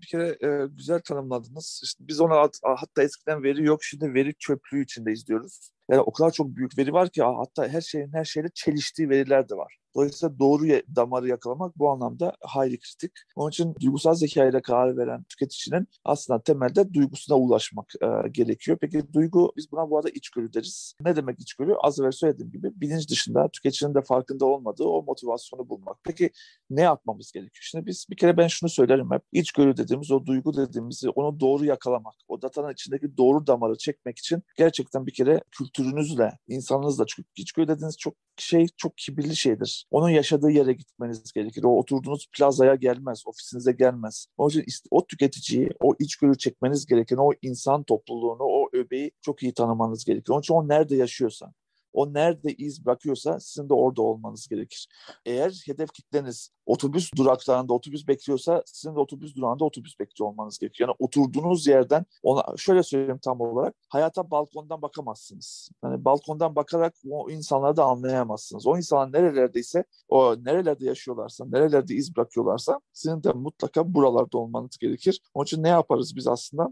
bir 0.00 0.06
kere 0.06 0.38
güzel 0.76 1.00
tanımladınız. 1.00 1.80
İşte 1.84 2.08
biz 2.08 2.20
ona 2.20 2.48
hatta 2.62 3.02
eskiden 3.02 3.42
veri 3.42 3.64
yok 3.64 3.84
şimdi 3.84 4.14
veri 4.14 4.34
çöplüğü 4.38 4.82
içinde 4.82 5.12
izliyoruz. 5.12 5.70
Yani 5.90 6.00
o 6.00 6.12
kadar 6.12 6.30
çok 6.30 6.56
büyük 6.56 6.78
veri 6.78 6.92
var 6.92 7.10
ki 7.10 7.22
hatta 7.22 7.68
her 7.68 7.80
şeyin 7.80 8.12
her 8.12 8.24
şeyle 8.24 8.48
çeliştiği 8.54 9.08
veriler 9.08 9.48
de 9.48 9.54
var. 9.54 9.78
Dolayısıyla 9.96 10.38
doğru 10.38 10.64
damarı 10.96 11.28
yakalamak 11.28 11.78
bu 11.78 11.90
anlamda 11.90 12.32
hayli 12.40 12.78
kritik. 12.78 13.12
Onun 13.36 13.50
için 13.50 13.74
duygusal 13.80 14.14
zeka 14.14 14.46
ile 14.46 14.62
karar 14.62 14.96
veren 14.96 15.24
tüketicinin 15.24 15.88
aslında 16.04 16.42
temelde 16.42 16.94
duygusuna 16.94 17.38
ulaşmak 17.38 17.92
e, 18.02 18.28
gerekiyor. 18.28 18.78
Peki 18.80 19.12
duygu, 19.12 19.52
biz 19.56 19.72
buna 19.72 19.90
bu 19.90 19.96
arada 19.98 20.08
içgörü 20.08 20.52
deriz. 20.52 20.94
Ne 21.04 21.16
demek 21.16 21.40
içgörü? 21.40 21.74
Az 21.82 22.00
evvel 22.00 22.12
söylediğim 22.12 22.52
gibi 22.52 22.80
bilinç 22.80 23.10
dışında 23.10 23.48
tüketicinin 23.48 23.94
de 23.94 24.02
farkında 24.02 24.44
olmadığı 24.46 24.84
o 24.84 25.02
motivasyonu 25.02 25.68
bulmak. 25.68 25.96
Peki 26.04 26.30
ne 26.70 26.80
yapmamız 26.80 27.32
gerekiyor? 27.32 27.62
Şimdi 27.62 27.86
biz 27.86 28.06
bir 28.10 28.16
kere 28.16 28.36
ben 28.36 28.48
şunu 28.48 28.70
söylerim 28.70 29.10
hep. 29.10 29.22
İçgörü 29.32 29.76
dediğimiz, 29.76 30.10
o 30.10 30.26
duygu 30.26 30.56
dediğimizi 30.56 31.08
onu 31.08 31.40
doğru 31.40 31.64
yakalamak, 31.64 32.14
o 32.28 32.42
datanın 32.42 32.72
içindeki 32.72 33.16
doğru 33.16 33.46
damarı 33.46 33.78
çekmek 33.78 34.18
için 34.18 34.42
gerçekten 34.56 35.06
bir 35.06 35.12
kere 35.12 35.40
kültürünüzle, 35.50 36.32
insanınızla, 36.48 37.06
çünkü 37.06 37.28
içgörü 37.36 37.68
dediğiniz 37.68 37.98
çok 37.98 38.14
şey 38.36 38.66
çok 38.76 38.96
kibirli 38.96 39.36
şeydir. 39.36 39.83
Onun 39.90 40.08
yaşadığı 40.08 40.50
yere 40.50 40.72
gitmeniz 40.72 41.32
gerekir. 41.32 41.64
O 41.64 41.78
oturduğunuz 41.78 42.28
plazaya 42.38 42.74
gelmez, 42.74 43.22
ofisinize 43.26 43.72
gelmez. 43.72 44.26
O 44.36 44.48
yüzden 44.48 44.64
o 44.90 45.06
tüketiciyi, 45.06 45.70
o 45.80 45.94
içgörü 45.98 46.38
çekmeniz 46.38 46.86
gereken 46.86 47.16
o 47.16 47.30
insan 47.42 47.82
topluluğunu, 47.82 48.42
o 48.42 48.68
öbeği 48.72 49.10
çok 49.22 49.42
iyi 49.42 49.54
tanımanız 49.54 50.04
gerekir. 50.04 50.32
Onun 50.32 50.40
için 50.40 50.54
o 50.54 50.68
nerede 50.68 50.96
yaşıyorsa, 50.96 51.52
o 51.94 52.14
nerede 52.14 52.54
iz 52.54 52.86
bırakıyorsa 52.86 53.40
sizin 53.40 53.68
de 53.68 53.74
orada 53.74 54.02
olmanız 54.02 54.48
gerekir. 54.48 54.88
Eğer 55.26 55.62
hedef 55.66 55.92
kitleniz 55.92 56.50
otobüs 56.66 57.10
duraklarında 57.16 57.72
otobüs 57.72 58.08
bekliyorsa 58.08 58.62
sizin 58.66 58.96
de 58.96 59.00
otobüs 59.00 59.36
durağında 59.36 59.64
otobüs 59.64 60.00
bekliyor 60.00 60.30
olmanız 60.30 60.58
gerekiyor. 60.58 60.88
Yani 60.88 60.96
oturduğunuz 60.98 61.66
yerden 61.66 62.06
ona 62.22 62.56
şöyle 62.56 62.82
söyleyeyim 62.82 63.20
tam 63.24 63.40
olarak 63.40 63.74
hayata 63.88 64.30
balkondan 64.30 64.82
bakamazsınız. 64.82 65.70
Yani 65.84 66.04
balkondan 66.04 66.56
bakarak 66.56 66.94
o 67.10 67.30
insanları 67.30 67.76
da 67.76 67.84
anlayamazsınız. 67.84 68.66
O 68.66 68.76
insanlar 68.76 69.12
nerelerdeyse 69.12 69.84
o 70.08 70.36
nerelerde 70.44 70.84
yaşıyorlarsa, 70.84 71.44
nerelerde 71.44 71.94
iz 71.94 72.16
bırakıyorlarsa 72.16 72.80
sizin 72.92 73.22
de 73.22 73.32
mutlaka 73.32 73.94
buralarda 73.94 74.38
olmanız 74.38 74.78
gerekir. 74.78 75.20
Onun 75.34 75.44
için 75.44 75.62
ne 75.62 75.68
yaparız 75.68 76.16
biz 76.16 76.26
aslında? 76.26 76.70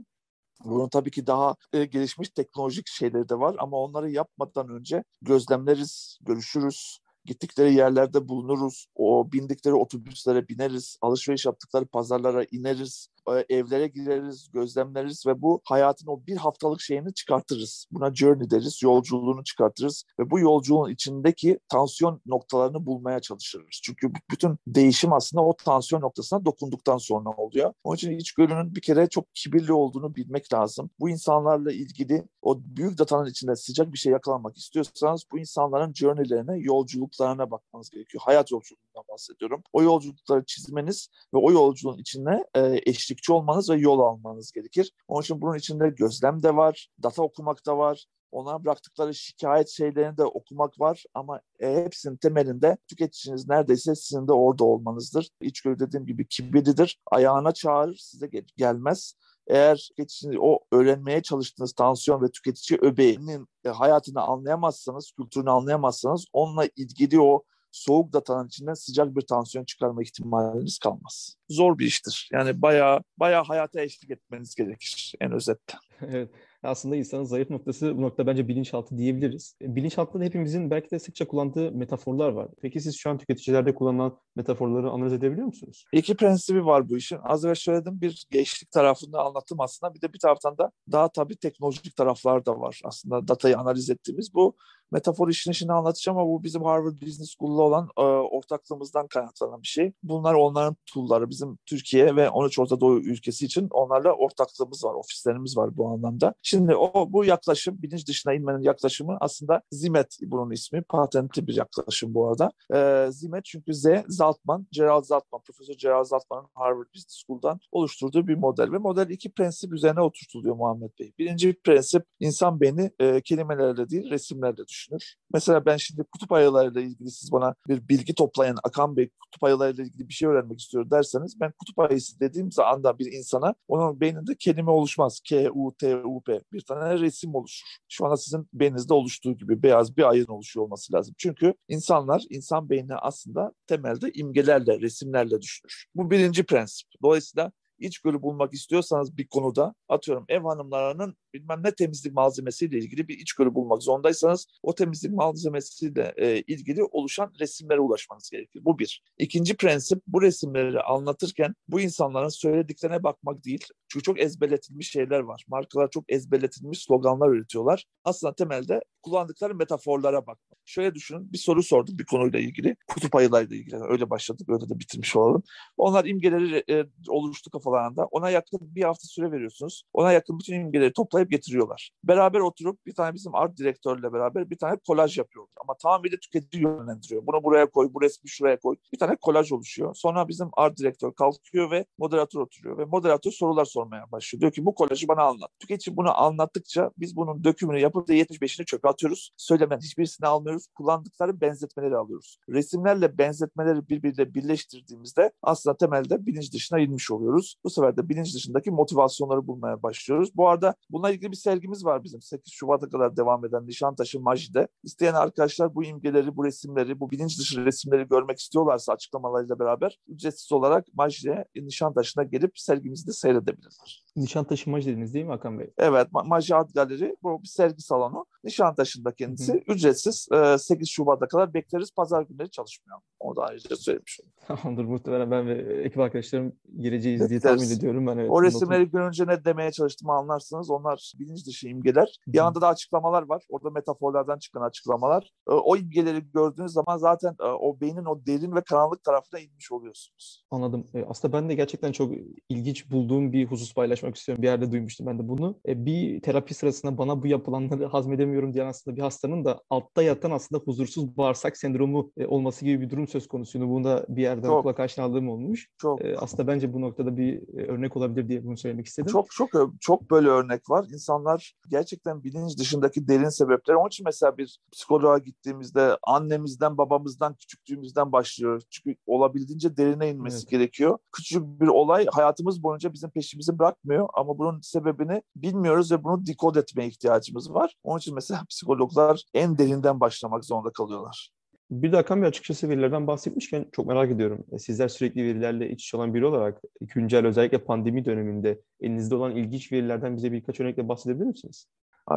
Bunun 0.64 0.88
tabii 0.88 1.10
ki 1.10 1.26
daha 1.26 1.56
e, 1.72 1.84
gelişmiş 1.84 2.28
teknolojik 2.30 2.88
şeyleri 2.88 3.28
de 3.28 3.38
var 3.38 3.56
ama 3.58 3.76
onları 3.76 4.10
yapmadan 4.10 4.68
önce 4.68 5.04
gözlemleriz, 5.22 6.18
görüşürüz, 6.20 6.98
gittikleri 7.24 7.74
yerlerde 7.74 8.28
bulunuruz, 8.28 8.86
o 8.94 9.32
bindikleri 9.32 9.74
otobüslere 9.74 10.48
bineriz, 10.48 10.96
alışveriş 11.00 11.46
yaptıkları 11.46 11.86
pazarlara 11.86 12.44
ineriz, 12.50 13.08
evlere 13.48 13.86
gireriz, 13.86 14.50
gözlemleriz 14.52 15.26
ve 15.26 15.42
bu 15.42 15.60
hayatın 15.64 16.06
o 16.06 16.26
bir 16.26 16.36
haftalık 16.36 16.80
şeyini 16.80 17.14
çıkartırız. 17.14 17.86
Buna 17.90 18.14
journey 18.14 18.50
deriz, 18.50 18.82
yolculuğunu 18.82 19.44
çıkartırız 19.44 20.04
ve 20.18 20.30
bu 20.30 20.38
yolculuğun 20.38 20.90
içindeki 20.90 21.58
tansiyon 21.68 22.20
noktalarını 22.26 22.86
bulmaya 22.86 23.20
çalışırız. 23.20 23.80
Çünkü 23.82 24.12
bütün 24.30 24.58
değişim 24.66 25.12
aslında 25.12 25.44
o 25.44 25.56
tansiyon 25.56 26.02
noktasına 26.02 26.44
dokunduktan 26.44 26.98
sonra 26.98 27.30
oluyor. 27.30 27.72
Onun 27.84 27.96
için 27.96 28.10
içgörünün 28.10 28.74
bir 28.74 28.80
kere 28.80 29.08
çok 29.08 29.34
kibirli 29.34 29.72
olduğunu 29.72 30.14
bilmek 30.14 30.52
lazım. 30.52 30.90
Bu 31.00 31.10
insanlarla 31.10 31.72
ilgili 31.72 32.24
o 32.42 32.60
büyük 32.64 32.98
datanın 32.98 33.30
içinde 33.30 33.56
sıcak 33.56 33.92
bir 33.92 33.98
şey 33.98 34.12
yakalamak 34.12 34.56
istiyorsanız 34.56 35.24
bu 35.32 35.38
insanların 35.38 35.92
journeylerine, 35.92 36.58
yolculuklarına 36.58 37.50
bakmanız 37.50 37.90
gerekiyor. 37.90 38.22
Hayat 38.24 38.50
yolculuğundan 38.50 39.04
bahsediyorum. 39.12 39.62
O 39.72 39.82
yolculukları 39.82 40.44
çizmeniz 40.44 41.08
ve 41.34 41.38
o 41.38 41.52
yolculuğun 41.52 41.98
içine 41.98 42.44
e, 42.54 42.80
eşlik 42.86 43.11
eşlikçi 43.12 43.32
olmanız 43.32 43.70
ve 43.70 43.76
yol 43.76 44.00
almanız 44.00 44.52
gerekir. 44.52 44.92
Onun 45.08 45.22
için 45.22 45.40
bunun 45.40 45.58
içinde 45.58 45.88
gözlem 45.88 46.42
de 46.42 46.56
var, 46.56 46.88
data 47.02 47.22
okumak 47.22 47.66
da 47.66 47.78
var, 47.78 48.06
ona 48.32 48.64
bıraktıkları 48.64 49.14
şikayet 49.14 49.68
şeylerini 49.68 50.16
de 50.16 50.24
okumak 50.24 50.80
var 50.80 51.04
ama 51.14 51.40
e, 51.60 51.74
hepsinin 51.84 52.16
temelinde 52.16 52.76
tüketiciniz 52.88 53.48
neredeyse 53.48 53.94
sizin 53.94 54.28
de 54.28 54.32
orada 54.32 54.64
olmanızdır. 54.64 55.28
İçgörü 55.40 55.78
dediğim 55.78 56.06
gibi 56.06 56.28
kibirlidir. 56.28 57.00
Ayağına 57.10 57.52
çağırır, 57.52 57.96
size 57.96 58.26
gel- 58.26 58.46
gelmez. 58.56 59.14
Eğer 59.46 59.76
tüketiciniz 59.88 60.36
o 60.40 60.58
öğrenmeye 60.72 61.22
çalıştığınız 61.22 61.72
tansiyon 61.72 62.22
ve 62.22 62.28
tüketici 62.30 62.80
öbeğinin 62.82 63.48
e, 63.64 63.68
hayatını 63.68 64.20
anlayamazsanız, 64.20 65.12
kültürünü 65.12 65.50
anlayamazsanız 65.50 66.24
onunla 66.32 66.66
ilgili 66.76 67.20
o 67.20 67.42
soğuk 67.72 68.12
datanın 68.12 68.46
içinden 68.46 68.74
sıcak 68.74 69.16
bir 69.16 69.22
tansiyon 69.22 69.64
çıkarma 69.64 70.02
ihtimaliniz 70.02 70.78
kalmaz. 70.78 71.36
Zor 71.48 71.78
bir 71.78 71.86
iştir. 71.86 72.28
Yani 72.32 72.62
bayağı 72.62 73.00
bayağı 73.16 73.44
hayata 73.44 73.80
eşlik 73.80 74.10
etmeniz 74.10 74.54
gerekir 74.54 75.12
en 75.20 75.32
özette. 75.32 75.74
evet. 76.00 76.30
Aslında 76.62 76.96
insanın 76.96 77.24
zayıf 77.24 77.50
noktası 77.50 77.96
bu 77.96 78.02
nokta 78.02 78.26
bence 78.26 78.48
bilinçaltı 78.48 78.98
diyebiliriz. 78.98 79.56
E, 79.62 79.76
bilinçaltında 79.76 80.24
hepimizin 80.24 80.70
belki 80.70 80.90
de 80.90 80.98
sıkça 80.98 81.28
kullandığı 81.28 81.72
metaforlar 81.72 82.28
var. 82.28 82.48
Peki 82.62 82.80
siz 82.80 82.96
şu 82.96 83.10
an 83.10 83.18
tüketicilerde 83.18 83.74
kullanılan 83.74 84.18
metaforları 84.36 84.90
analiz 84.90 85.12
edebiliyor 85.12 85.46
musunuz? 85.46 85.84
İki 85.92 86.16
prensibi 86.16 86.64
var 86.66 86.88
bu 86.88 86.96
işin. 86.96 87.18
Az 87.22 87.44
önce 87.44 87.60
söyledim 87.60 88.00
bir 88.00 88.26
gençlik 88.30 88.70
tarafını 88.70 89.18
anlattım 89.18 89.60
aslında. 89.60 89.94
Bir 89.94 90.00
de 90.00 90.12
bir 90.12 90.18
taraftan 90.18 90.58
da 90.58 90.70
daha 90.92 91.08
tabii 91.08 91.36
teknolojik 91.36 91.96
taraflar 91.96 92.46
da 92.46 92.60
var. 92.60 92.80
Aslında 92.84 93.28
datayı 93.28 93.58
analiz 93.58 93.90
ettiğimiz 93.90 94.34
bu 94.34 94.56
metafor 94.92 95.28
işini 95.28 95.54
şimdi 95.54 95.72
anlatacağım 95.72 96.18
ama 96.18 96.28
bu 96.28 96.42
bizim 96.42 96.62
Harvard 96.64 97.02
Business 97.02 97.34
School'la 97.38 97.62
olan 97.62 97.88
e, 97.98 98.02
ortaklığımızdan 98.02 99.06
kaynaklanan 99.06 99.62
bir 99.62 99.66
şey. 99.66 99.92
Bunlar 100.02 100.34
onların 100.34 100.76
tool'ları. 100.86 101.30
Bizim 101.30 101.58
Türkiye 101.66 102.16
ve 102.16 102.30
13 102.30 102.58
Orta 102.58 102.80
Doğu 102.80 102.98
ülkesi 102.98 103.44
için 103.44 103.68
onlarla 103.70 104.12
ortaklığımız 104.12 104.84
var, 104.84 104.94
ofislerimiz 104.94 105.56
var 105.56 105.76
bu 105.76 105.88
anlamda. 105.88 106.34
Şimdi 106.42 106.74
o 106.76 107.12
bu 107.12 107.24
yaklaşım, 107.24 107.82
bilinç 107.82 108.08
dışına 108.08 108.34
inmenin 108.34 108.62
yaklaşımı 108.62 109.16
aslında 109.20 109.62
Zimet 109.70 110.18
bunun 110.22 110.50
ismi. 110.50 110.82
Patentli 110.82 111.46
bir 111.46 111.56
yaklaşım 111.56 112.14
bu 112.14 112.28
arada. 112.28 112.50
E, 112.74 113.12
Zimet 113.12 113.44
çünkü 113.44 113.74
Z, 113.74 113.86
Zaltman, 114.08 114.66
Gerald 114.72 115.04
Zaltman, 115.04 115.42
Profesör 115.42 115.74
Gerald 115.74 116.04
Zaltman'ın 116.04 116.48
Harvard 116.54 116.86
Business 116.94 117.24
School'dan 117.26 117.60
oluşturduğu 117.72 118.26
bir 118.28 118.34
model 118.34 118.72
ve 118.72 118.78
model 118.78 119.10
iki 119.10 119.30
prensip 119.32 119.72
üzerine 119.72 120.00
oturtuluyor 120.00 120.56
Muhammed 120.56 120.90
Bey. 121.00 121.12
Birinci 121.18 121.60
prensip 121.64 122.04
insan 122.20 122.60
beyni 122.60 122.90
e, 122.98 123.20
kelimelerle 123.20 123.88
değil 123.90 124.10
resimlerle 124.10 124.62
düşünür. 124.82 125.14
Mesela 125.32 125.66
ben 125.66 125.76
şimdi 125.76 126.04
kutup 126.12 126.32
ayılarıyla 126.32 126.80
ilgili 126.80 127.10
siz 127.10 127.32
bana 127.32 127.54
bir 127.68 127.88
bilgi 127.88 128.14
toplayan 128.14 128.56
Akan 128.64 128.96
Bey 128.96 129.10
kutup 129.20 129.44
ayılarıyla 129.44 129.84
ilgili 129.84 130.08
bir 130.08 130.14
şey 130.14 130.28
öğrenmek 130.28 130.60
istiyor 130.60 130.90
derseniz 130.90 131.40
ben 131.40 131.52
kutup 131.58 131.78
ayısı 131.78 132.20
dediğim 132.20 132.48
anda 132.58 132.98
bir 132.98 133.12
insana 133.12 133.54
onun 133.68 134.00
beyninde 134.00 134.34
kelime 134.38 134.70
oluşmaz. 134.70 135.20
K, 135.28 135.50
U, 135.50 135.74
T, 135.74 135.96
U, 135.96 136.22
P. 136.22 136.40
Bir 136.52 136.60
tane 136.60 136.98
resim 137.00 137.34
oluşur. 137.34 137.66
Şu 137.88 138.06
anda 138.06 138.16
sizin 138.16 138.48
beyninizde 138.52 138.94
oluştuğu 138.94 139.36
gibi 139.36 139.62
beyaz 139.62 139.96
bir 139.96 140.10
ayın 140.10 140.26
oluşuyor 140.26 140.66
olması 140.66 140.92
lazım. 140.92 141.14
Çünkü 141.18 141.54
insanlar, 141.68 142.22
insan 142.30 142.70
beyni 142.70 142.94
aslında 142.94 143.52
temelde 143.66 144.10
imgelerle, 144.12 144.80
resimlerle 144.80 145.40
düşünür. 145.40 145.84
Bu 145.94 146.10
birinci 146.10 146.44
prensip. 146.44 146.88
Dolayısıyla 147.02 147.52
içgörü 147.78 148.22
bulmak 148.22 148.54
istiyorsanız 148.54 149.16
bir 149.16 149.28
konuda 149.28 149.74
atıyorum 149.88 150.24
ev 150.28 150.42
hanımlarının 150.42 151.16
bilmem 151.34 151.60
ne 151.64 151.74
temizlik 151.74 152.12
malzemesiyle 152.12 152.78
ilgili 152.78 153.08
bir 153.08 153.18
içgörü 153.18 153.54
bulmak 153.54 153.82
zorundaysanız 153.82 154.46
o 154.62 154.74
temizlik 154.74 155.12
malzemesiyle 155.12 156.14
e, 156.16 156.40
ilgili 156.40 156.84
oluşan 156.84 157.32
resimlere 157.40 157.80
ulaşmanız 157.80 158.30
gerekir. 158.30 158.60
Bu 158.64 158.78
bir. 158.78 159.02
İkinci 159.18 159.56
prensip 159.56 160.02
bu 160.06 160.22
resimleri 160.22 160.80
anlatırken 160.80 161.54
bu 161.68 161.80
insanların 161.80 162.28
söylediklerine 162.28 163.02
bakmak 163.02 163.44
değil. 163.44 163.64
Çünkü 163.88 164.02
çok 164.02 164.20
ezberletilmiş 164.20 164.90
şeyler 164.90 165.20
var. 165.20 165.44
Markalar 165.48 165.90
çok 165.90 166.12
ezberletilmiş 166.12 166.82
sloganlar 166.84 167.28
üretiyorlar. 167.28 167.84
Aslında 168.04 168.34
temelde 168.34 168.80
kullandıkları 169.02 169.54
metaforlara 169.54 170.26
bak. 170.26 170.38
Şöyle 170.64 170.94
düşünün 170.94 171.32
bir 171.32 171.38
soru 171.38 171.62
sordum 171.62 171.98
bir 171.98 172.04
konuyla 172.04 172.38
ilgili. 172.38 172.76
Kutup 172.88 173.14
ayılarıyla 173.14 173.56
ilgili. 173.56 173.76
öyle 173.76 174.10
başladık 174.10 174.48
öyle 174.48 174.68
de 174.68 174.78
bitirmiş 174.78 175.16
olalım. 175.16 175.42
Onlar 175.76 176.04
imgeleri 176.04 176.64
e, 176.70 176.84
oluştu 177.08 177.50
kafalarında. 177.50 178.04
Ona 178.04 178.30
yakın 178.30 178.74
bir 178.74 178.82
hafta 178.82 179.08
süre 179.08 179.32
veriyorsunuz. 179.32 179.82
Ona 179.92 180.12
yakın 180.12 180.38
bütün 180.38 180.54
imgeleri 180.54 180.92
toplayıp 180.92 181.21
getiriyorlar. 181.24 181.90
Beraber 182.04 182.40
oturup 182.40 182.86
bir 182.86 182.94
tane 182.94 183.14
bizim 183.14 183.34
art 183.34 183.56
direktörle 183.56 184.12
beraber 184.12 184.50
bir 184.50 184.58
tane 184.58 184.76
kolaj 184.86 185.18
yapıyorlar. 185.18 185.52
Ama 185.60 185.74
tamamıyla 185.82 186.18
tüketici 186.18 186.62
yönlendiriyor. 186.62 187.26
Bunu 187.26 187.44
buraya 187.44 187.70
koy, 187.70 187.90
bu 187.94 188.02
resmi 188.02 188.28
şuraya 188.28 188.58
koy. 188.60 188.76
Bir 188.92 188.98
tane 188.98 189.16
kolaj 189.16 189.52
oluşuyor. 189.52 189.94
Sonra 189.94 190.28
bizim 190.28 190.48
art 190.52 190.78
direktör 190.78 191.12
kalkıyor 191.12 191.70
ve 191.70 191.84
moderatör 191.98 192.40
oturuyor. 192.40 192.78
Ve 192.78 192.84
moderatör 192.84 193.30
sorular 193.30 193.64
sormaya 193.64 194.12
başlıyor. 194.12 194.40
Diyor 194.40 194.52
ki 194.52 194.66
bu 194.66 194.74
kolajı 194.74 195.08
bana 195.08 195.22
anlat. 195.22 195.50
Tüketici 195.60 195.96
bunu 195.96 196.20
anlattıkça 196.20 196.90
biz 196.98 197.16
bunun 197.16 197.44
dökümünü 197.44 197.80
yapıp 197.80 198.08
da 198.08 198.14
75'ini 198.14 198.64
çöpe 198.64 198.88
atıyoruz. 198.88 199.30
Söylemeden 199.36 199.80
hiçbirisini 199.80 200.26
almıyoruz. 200.26 200.66
Kullandıkları 200.74 201.40
benzetmeleri 201.40 201.96
alıyoruz. 201.96 202.38
Resimlerle 202.48 203.18
benzetmeleri 203.18 203.88
birbiriyle 203.88 204.34
birleştirdiğimizde 204.34 205.32
aslında 205.42 205.76
temelde 205.76 206.26
bilinç 206.26 206.52
dışına 206.52 206.78
inmiş 206.78 207.10
oluyoruz. 207.10 207.56
Bu 207.64 207.70
sefer 207.70 207.96
de 207.96 208.08
bilinç 208.08 208.34
dışındaki 208.34 208.70
motivasyonları 208.70 209.46
bulmaya 209.46 209.82
başlıyoruz. 209.82 210.36
Bu 210.36 210.48
arada 210.48 210.74
bununla 210.90 211.11
ilgili 211.12 211.30
bir 211.30 211.36
sergimiz 211.36 211.84
var 211.84 212.04
bizim 212.04 212.22
8 212.22 212.52
Şubat'a 212.52 212.88
kadar 212.88 213.16
devam 213.16 213.44
eden 213.44 213.66
Nişantaşı 213.66 214.20
Maji'de. 214.20 214.68
İsteyen 214.82 215.14
arkadaşlar 215.14 215.74
bu 215.74 215.84
imgeleri, 215.84 216.36
bu 216.36 216.44
resimleri, 216.44 217.00
bu 217.00 217.10
bilinç 217.10 217.38
dışı 217.38 217.64
resimleri 217.64 218.08
görmek 218.08 218.38
istiyorlarsa 218.38 218.92
açıklamalarıyla 218.92 219.58
beraber 219.58 220.00
ücretsiz 220.08 220.52
olarak 220.52 220.86
Maji'ye 220.94 221.44
Nişantaşı'na 221.56 222.24
gelip 222.24 222.58
sergimizi 222.58 223.06
de 223.06 223.12
seyredebilirler. 223.12 224.04
Nişantaşı 224.16 224.70
Maji 224.70 224.90
dediniz 224.90 225.14
değil 225.14 225.24
mi 225.24 225.30
Hakan 225.30 225.58
Bey? 225.58 225.70
Evet, 225.78 226.08
Maji 226.12 226.54
Art 226.54 226.74
Galeri 226.74 227.16
bu 227.22 227.42
bir 227.42 227.48
sergi 227.48 227.82
salonu. 227.82 228.26
Nişantaşı'nda 228.44 229.12
kendisi. 229.14 229.52
Hı. 229.52 229.72
Ücretsiz. 229.72 230.28
E, 230.32 230.58
8 230.58 230.88
Şubat'a 230.88 231.28
kadar 231.28 231.54
bekleriz. 231.54 231.90
Pazar 231.94 232.22
günleri 232.22 232.50
çalışmıyor. 232.50 232.98
O 233.22 233.36
da 233.36 233.42
ayrıca 233.42 233.76
söylemiş 233.76 234.20
olayım. 234.20 234.32
Tamamdır. 234.46 234.84
Muhtemelen 234.84 235.30
ben 235.30 235.46
ve 235.46 235.82
ekip 235.82 235.98
arkadaşlarım 235.98 236.52
geleceğiz 236.78 237.30
diye 237.30 237.40
tahmin 237.40 237.70
ediyorum. 237.70 238.06
Ben 238.06 238.18
evet, 238.18 238.30
o 238.30 238.42
resimleri 238.42 238.90
görünce 238.90 239.26
ne 239.26 239.44
demeye 239.44 239.72
çalıştığımı 239.72 240.12
anlarsınız. 240.12 240.70
Onlar 240.70 241.12
bilinç 241.18 241.46
dışı 241.46 241.68
imgeler. 241.68 242.18
Hı. 242.24 242.36
Yanında 242.36 242.60
da 242.60 242.68
açıklamalar 242.68 243.22
var. 243.22 243.42
Orada 243.48 243.70
metaforlardan 243.70 244.38
çıkan 244.38 244.62
açıklamalar. 244.62 245.30
E, 245.48 245.52
o 245.52 245.76
imgeleri 245.76 246.32
gördüğünüz 246.34 246.72
zaman 246.72 246.96
zaten 246.96 247.36
e, 247.40 247.44
o 247.44 247.80
beynin 247.80 248.04
o 248.04 248.26
derin 248.26 248.54
ve 248.54 248.60
karanlık 248.60 249.04
tarafına 249.04 249.40
inmiş 249.40 249.72
oluyorsunuz. 249.72 250.44
Anladım. 250.50 250.86
E, 250.94 251.04
aslında 251.04 251.32
ben 251.32 251.48
de 251.48 251.54
gerçekten 251.54 251.92
çok 251.92 252.12
ilginç 252.48 252.90
bulduğum 252.90 253.32
bir 253.32 253.46
husus 253.46 253.74
paylaşmak 253.74 254.16
istiyorum. 254.16 254.42
Bir 254.42 254.48
yerde 254.48 254.72
duymuştum 254.72 255.06
ben 255.06 255.18
de 255.18 255.28
bunu. 255.28 255.60
Bir 255.66 256.22
terapi 256.22 256.54
sırasında 256.54 256.98
bana 256.98 257.22
bu 257.22 257.26
yapılanları 257.26 257.86
hazmedemiyorum 257.86 258.54
diyen 258.54 258.66
aslında 258.66 258.96
bir 258.96 259.02
hastanın 259.02 259.44
da 259.44 259.60
altta 259.70 260.02
yatan 260.02 260.30
aslında 260.30 260.62
huzursuz 260.64 261.16
bağırsak 261.16 261.56
sendromu 261.56 262.12
olması 262.26 262.64
gibi 262.64 262.80
bir 262.80 262.90
durum 262.90 263.08
söz 263.12 263.28
konusuydu. 263.28 263.68
Bunu 263.68 263.84
da 263.84 264.06
bir 264.08 264.22
yerden 264.22 264.48
çok, 264.48 264.62
kulak 264.62 264.80
aşinalığım 264.80 265.28
olmuş. 265.28 265.68
Çok. 265.78 266.00
Aslında 266.16 266.46
bence 266.46 266.72
bu 266.72 266.80
noktada 266.80 267.16
bir 267.16 267.58
örnek 267.68 267.96
olabilir 267.96 268.28
diye 268.28 268.44
bunu 268.44 268.56
söylemek 268.56 268.86
istedim. 268.86 269.12
Çok 269.12 269.30
çok 269.30 269.50
çok 269.80 270.10
böyle 270.10 270.28
örnek 270.28 270.70
var. 270.70 270.86
İnsanlar 270.92 271.54
gerçekten 271.68 272.24
bilinç 272.24 272.58
dışındaki 272.58 273.08
derin 273.08 273.28
sebepler. 273.28 273.74
Onun 273.74 273.88
için 273.88 274.04
mesela 274.04 274.38
bir 274.38 274.58
psikoloğa 274.72 275.18
gittiğimizde 275.18 275.96
annemizden, 276.02 276.78
babamızdan, 276.78 277.34
küçüklüğümüzden 277.34 278.12
başlıyor. 278.12 278.62
Çünkü 278.70 278.96
olabildiğince 279.06 279.76
derine 279.76 280.10
inmesi 280.10 280.36
evet. 280.36 280.50
gerekiyor. 280.50 280.98
Küçük 281.12 281.60
bir 281.60 281.66
olay 281.66 282.06
hayatımız 282.06 282.62
boyunca 282.62 282.92
bizim 282.92 283.10
peşimizi 283.10 283.58
bırakmıyor 283.58 284.08
ama 284.14 284.38
bunun 284.38 284.60
sebebini 284.60 285.22
bilmiyoruz 285.36 285.92
ve 285.92 286.04
bunu 286.04 286.26
dikod 286.26 286.56
etmeye 286.56 286.88
ihtiyacımız 286.88 287.54
var. 287.54 287.76
Onun 287.82 287.98
için 287.98 288.14
mesela 288.14 288.42
psikologlar 288.50 289.22
en 289.34 289.58
derinden 289.58 290.00
başlamak 290.00 290.44
zorunda 290.44 290.72
kalıyorlar. 290.72 291.32
Bir 291.72 291.92
de 291.92 291.96
Hakan 291.96 292.22
Bey 292.22 292.28
açıkçası 292.28 292.68
verilerden 292.68 293.06
bahsetmişken 293.06 293.66
çok 293.72 293.86
merak 293.86 294.10
ediyorum. 294.10 294.44
E, 294.52 294.58
sizler 294.58 294.88
sürekli 294.88 295.24
verilerle 295.24 295.70
iç 295.70 295.84
içe 295.84 295.96
olan 295.96 296.14
biri 296.14 296.26
olarak 296.26 296.62
güncel 296.80 297.26
özellikle 297.26 297.58
pandemi 297.58 298.04
döneminde 298.04 298.60
elinizde 298.80 299.14
olan 299.14 299.36
ilginç 299.36 299.72
verilerden 299.72 300.16
bize 300.16 300.32
birkaç 300.32 300.60
örnekle 300.60 300.88
bahsedebilir 300.88 301.26
misiniz? 301.26 301.66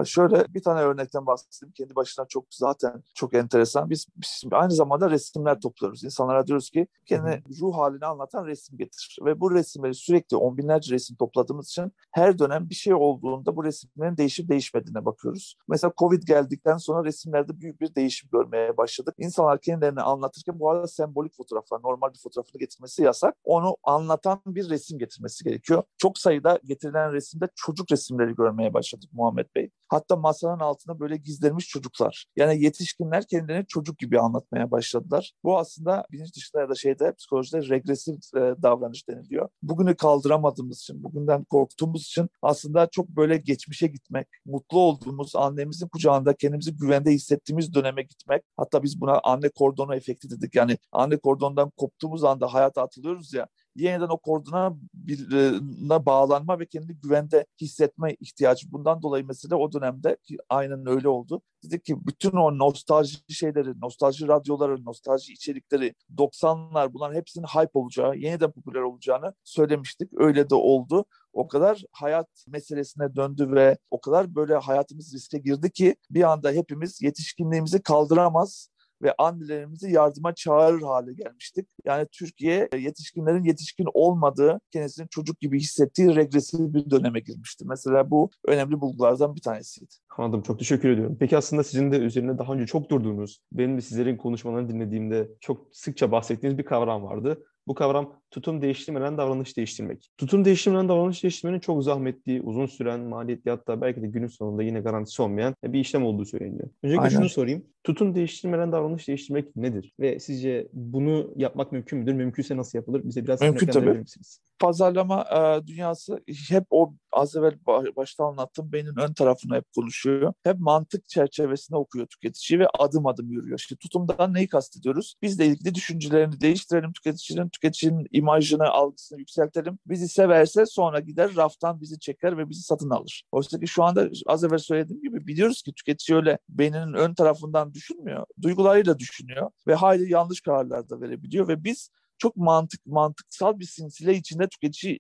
Şöyle 0.05 0.53
bir 0.53 0.61
tane 0.61 0.81
örnekten 0.81 1.25
bahsedeyim. 1.25 1.73
Kendi 1.73 1.95
başına 1.95 2.25
çok 2.25 2.45
zaten 2.49 3.03
çok 3.15 3.33
enteresan. 3.33 3.89
Biz, 3.89 4.07
biz 4.15 4.43
aynı 4.51 4.71
zamanda 4.71 5.09
resimler 5.11 5.61
topluyoruz. 5.61 6.03
İnsanlara 6.03 6.47
diyoruz 6.47 6.69
ki 6.69 6.87
kendi 7.05 7.43
ruh 7.61 7.77
halini 7.77 8.05
anlatan 8.05 8.45
resim 8.45 8.77
getir. 8.77 9.17
Ve 9.25 9.39
bu 9.39 9.51
resimleri 9.51 9.93
sürekli 9.93 10.37
on 10.37 10.57
binlerce 10.57 10.93
resim 10.93 11.15
topladığımız 11.15 11.67
için 11.69 11.91
her 12.11 12.39
dönem 12.39 12.69
bir 12.69 12.75
şey 12.75 12.93
olduğunda 12.93 13.55
bu 13.55 13.63
resimlerin 13.63 14.17
değişip 14.17 14.49
değişmediğine 14.49 15.05
bakıyoruz. 15.05 15.57
Mesela 15.67 15.93
Covid 15.97 16.23
geldikten 16.23 16.77
sonra 16.77 17.05
resimlerde 17.05 17.59
büyük 17.59 17.81
bir 17.81 17.95
değişim 17.95 18.29
görmeye 18.29 18.77
başladık. 18.77 19.15
İnsanlar 19.17 19.61
kendilerini 19.61 20.01
anlatırken 20.01 20.59
bu 20.59 20.69
arada 20.69 20.87
sembolik 20.87 21.35
fotoğraflar, 21.35 21.79
normal 21.83 22.13
bir 22.13 22.19
fotoğrafını 22.19 22.59
getirmesi 22.59 23.03
yasak. 23.03 23.35
Onu 23.43 23.77
anlatan 23.83 24.41
bir 24.45 24.69
resim 24.69 24.99
getirmesi 24.99 25.43
gerekiyor. 25.43 25.83
Çok 25.97 26.17
sayıda 26.17 26.59
getirilen 26.63 27.13
resimde 27.13 27.47
çocuk 27.55 27.91
resimleri 27.91 28.35
görmeye 28.35 28.73
başladık 28.73 29.09
Muhammed 29.13 29.47
Bey. 29.55 29.71
Hatta 29.87 30.15
masanın 30.15 30.59
altına 30.59 30.99
böyle 30.99 31.17
gizlenmiş 31.17 31.67
çocuklar. 31.67 32.25
Yani 32.35 32.63
yetişkinler 32.63 33.27
kendilerini 33.27 33.65
çocuk 33.67 33.97
gibi 33.97 34.19
anlatmaya 34.19 34.71
başladılar. 34.71 35.33
Bu 35.43 35.57
aslında 35.57 36.05
bilinç 36.11 36.35
dışında 36.35 36.61
ya 36.61 36.69
da 36.69 36.75
şeyde 36.75 37.13
psikolojide 37.13 37.69
regresif 37.69 38.15
e, 38.35 38.39
davranış 38.39 39.09
deniliyor. 39.09 39.49
Bugünü 39.61 39.95
kaldıramadığımız 39.95 40.79
için, 40.79 41.03
bugünden 41.03 41.43
korktuğumuz 41.43 42.01
için 42.01 42.29
aslında 42.41 42.87
çok 42.91 43.09
böyle 43.09 43.37
geçmişe 43.37 43.87
gitmek, 43.87 44.27
mutlu 44.45 44.79
olduğumuz, 44.79 45.35
annemizin 45.35 45.87
kucağında 45.87 46.33
kendimizi 46.33 46.75
güvende 46.75 47.11
hissettiğimiz 47.11 47.73
döneme 47.73 48.01
gitmek. 48.03 48.43
Hatta 48.57 48.83
biz 48.83 49.01
buna 49.01 49.19
anne 49.23 49.49
kordonu 49.49 49.95
efekti 49.95 50.29
dedik. 50.29 50.55
Yani 50.55 50.77
anne 50.91 51.17
kordondan 51.17 51.69
koptuğumuz 51.69 52.23
anda 52.23 52.53
hayata 52.53 52.81
atılıyoruz 52.81 53.33
ya 53.33 53.47
yeniden 53.75 54.07
o 54.09 54.17
kordona 54.17 54.75
birine 54.93 56.05
bağlanma 56.05 56.59
ve 56.59 56.65
kendini 56.65 56.97
güvende 56.97 57.45
hissetme 57.61 58.15
ihtiyacı. 58.19 58.71
Bundan 58.71 59.01
dolayı 59.01 59.25
mesela 59.25 59.55
o 59.55 59.73
dönemde 59.73 60.17
ki 60.23 60.37
aynen 60.49 60.87
öyle 60.87 61.07
oldu. 61.07 61.41
Dedik 61.63 61.85
ki 61.85 61.95
bütün 62.07 62.31
o 62.31 62.57
nostalji 62.57 63.17
şeyleri, 63.29 63.81
nostalji 63.81 64.27
radyoları, 64.27 64.85
nostalji 64.85 65.33
içerikleri, 65.33 65.95
90'lar 66.17 66.93
bunların 66.93 67.15
hepsinin 67.15 67.45
hype 67.45 67.79
olacağı, 67.79 68.17
yeniden 68.17 68.51
popüler 68.51 68.81
olacağını 68.81 69.33
söylemiştik. 69.43 70.09
Öyle 70.17 70.49
de 70.49 70.55
oldu 70.55 71.05
o 71.33 71.47
kadar 71.47 71.83
hayat 71.91 72.27
meselesine 72.47 73.15
döndü 73.15 73.51
ve 73.51 73.77
o 73.91 74.01
kadar 74.01 74.35
böyle 74.35 74.55
hayatımız 74.55 75.13
riske 75.13 75.37
girdi 75.37 75.71
ki 75.71 75.95
bir 76.09 76.31
anda 76.31 76.51
hepimiz 76.51 77.01
yetişkinliğimizi 77.01 77.81
kaldıramaz 77.81 78.69
ve 79.01 79.13
annelerimizi 79.17 79.91
yardıma 79.91 80.35
çağırır 80.35 80.81
hale 80.81 81.13
gelmiştik. 81.13 81.67
Yani 81.85 82.07
Türkiye 82.11 82.69
e, 82.71 82.77
yetişkinlerin 82.77 83.43
yetişkin 83.43 83.87
olmadığı, 83.93 84.59
kendisini 84.71 85.09
çocuk 85.09 85.39
gibi 85.39 85.59
hissettiği 85.59 86.15
regresif 86.15 86.59
bir 86.59 86.89
döneme 86.89 87.19
girmişti. 87.19 87.65
Mesela 87.67 88.11
bu 88.11 88.29
önemli 88.47 88.81
bulgulardan 88.81 89.35
bir 89.35 89.41
tanesiydi. 89.41 89.93
Anladım. 90.17 90.41
Çok 90.41 90.59
teşekkür 90.59 90.89
ediyorum. 90.89 91.17
Peki 91.19 91.37
aslında 91.37 91.63
sizin 91.63 91.91
de 91.91 91.97
üzerine 91.97 92.37
daha 92.37 92.53
önce 92.53 92.65
çok 92.65 92.89
durduğunuz, 92.89 93.41
benim 93.51 93.77
de 93.77 93.81
sizlerin 93.81 94.17
konuşmalarını 94.17 94.69
dinlediğimde 94.69 95.29
çok 95.39 95.67
sıkça 95.71 96.11
bahsettiğiniz 96.11 96.57
bir 96.57 96.65
kavram 96.65 97.03
vardı. 97.03 97.43
Bu 97.67 97.73
kavram 97.73 98.13
tutum 98.31 98.61
değiştirmeden 98.61 99.17
davranış 99.17 99.57
değiştirmek. 99.57 100.11
Tutum 100.17 100.45
değiştirmeden 100.45 100.89
davranış 100.89 101.23
değiştirmenin 101.23 101.59
çok 101.59 101.83
zahmetli, 101.83 102.41
uzun 102.41 102.65
süren, 102.65 102.99
maliyetli 102.99 103.51
hatta 103.51 103.81
belki 103.81 104.01
de 104.01 104.07
günün 104.07 104.27
sonunda 104.27 104.63
yine 104.63 104.79
garantisi 104.79 105.21
olmayan 105.21 105.55
bir 105.63 105.79
işlem 105.79 106.05
olduğu 106.05 106.25
söyleniyor. 106.25 106.69
Öncelikle 106.83 107.09
şunu 107.09 107.29
sorayım. 107.29 107.65
Tutum 107.83 108.15
değiştirmeden 108.15 108.71
davranış 108.71 109.07
değiştirmek 109.07 109.55
nedir? 109.55 109.93
Ve 109.99 110.19
sizce 110.19 110.67
bunu 110.73 111.33
yapmak 111.35 111.71
mümkün 111.71 111.99
müdür? 111.99 112.13
Mümkünse 112.13 112.57
nasıl 112.57 112.77
yapılır? 112.77 113.01
Bize 113.03 113.23
biraz 113.23 113.41
mümkün 113.41 113.67
tabii. 113.67 113.89
misiniz? 113.89 114.41
Pazarlama 114.59 115.21
e, 115.21 115.67
dünyası 115.67 116.19
hep 116.49 116.63
o 116.69 116.93
az 117.11 117.35
evvel 117.35 117.55
başta 117.95 118.23
anlattığım 118.23 118.71
beynin 118.71 118.99
ön 118.99 119.13
tarafını 119.13 119.55
hep 119.55 119.65
konuşuyor. 119.75 120.33
Hep 120.43 120.59
mantık 120.59 121.09
çerçevesinde 121.09 121.77
okuyor 121.77 122.07
tüketici 122.07 122.59
ve 122.59 122.67
adım 122.79 123.07
adım 123.07 123.31
yürüyor. 123.31 123.59
İşte 123.59 123.75
tutumdan 123.75 124.33
neyi 124.33 124.47
kastediyoruz? 124.47 125.15
Bizle 125.21 125.45
ilgili 125.45 125.75
düşüncelerini 125.75 126.41
değiştirelim 126.41 126.93
tüketicinin, 126.93 127.49
tüketicinin 127.49 128.03
tüketicinin 128.05 128.65
algısını 128.65 129.19
yükseltelim. 129.19 129.79
Bizi 129.85 130.07
severse 130.07 130.65
sonra 130.65 130.99
gider 130.99 131.35
raftan 131.35 131.81
bizi 131.81 131.99
çeker 131.99 132.37
ve 132.37 132.49
bizi 132.49 132.61
satın 132.61 132.89
alır. 132.89 133.23
Oysa 133.31 133.59
ki 133.59 133.67
şu 133.67 133.83
anda 133.83 134.09
az 134.27 134.43
evvel 134.43 134.57
söylediğim 134.57 135.01
gibi 135.01 135.27
biliyoruz 135.27 135.61
ki 135.61 135.73
tüketici 135.73 136.15
öyle 136.15 136.37
beyninin 136.49 136.93
ön 136.93 137.13
tarafından 137.13 137.73
düşünmüyor. 137.73 138.25
Duygularıyla 138.41 138.99
düşünüyor 138.99 139.51
ve 139.67 139.75
hayli 139.75 140.11
yanlış 140.11 140.41
kararlar 140.41 140.89
da 140.89 141.01
verebiliyor 141.01 141.47
ve 141.47 141.63
biz 141.63 141.89
çok 142.17 142.37
mantık 142.37 142.85
mantıksal 142.85 143.59
bir 143.59 143.65
sinsile 143.65 144.13
içinde 144.13 144.47
tüketiciyi 144.47 144.99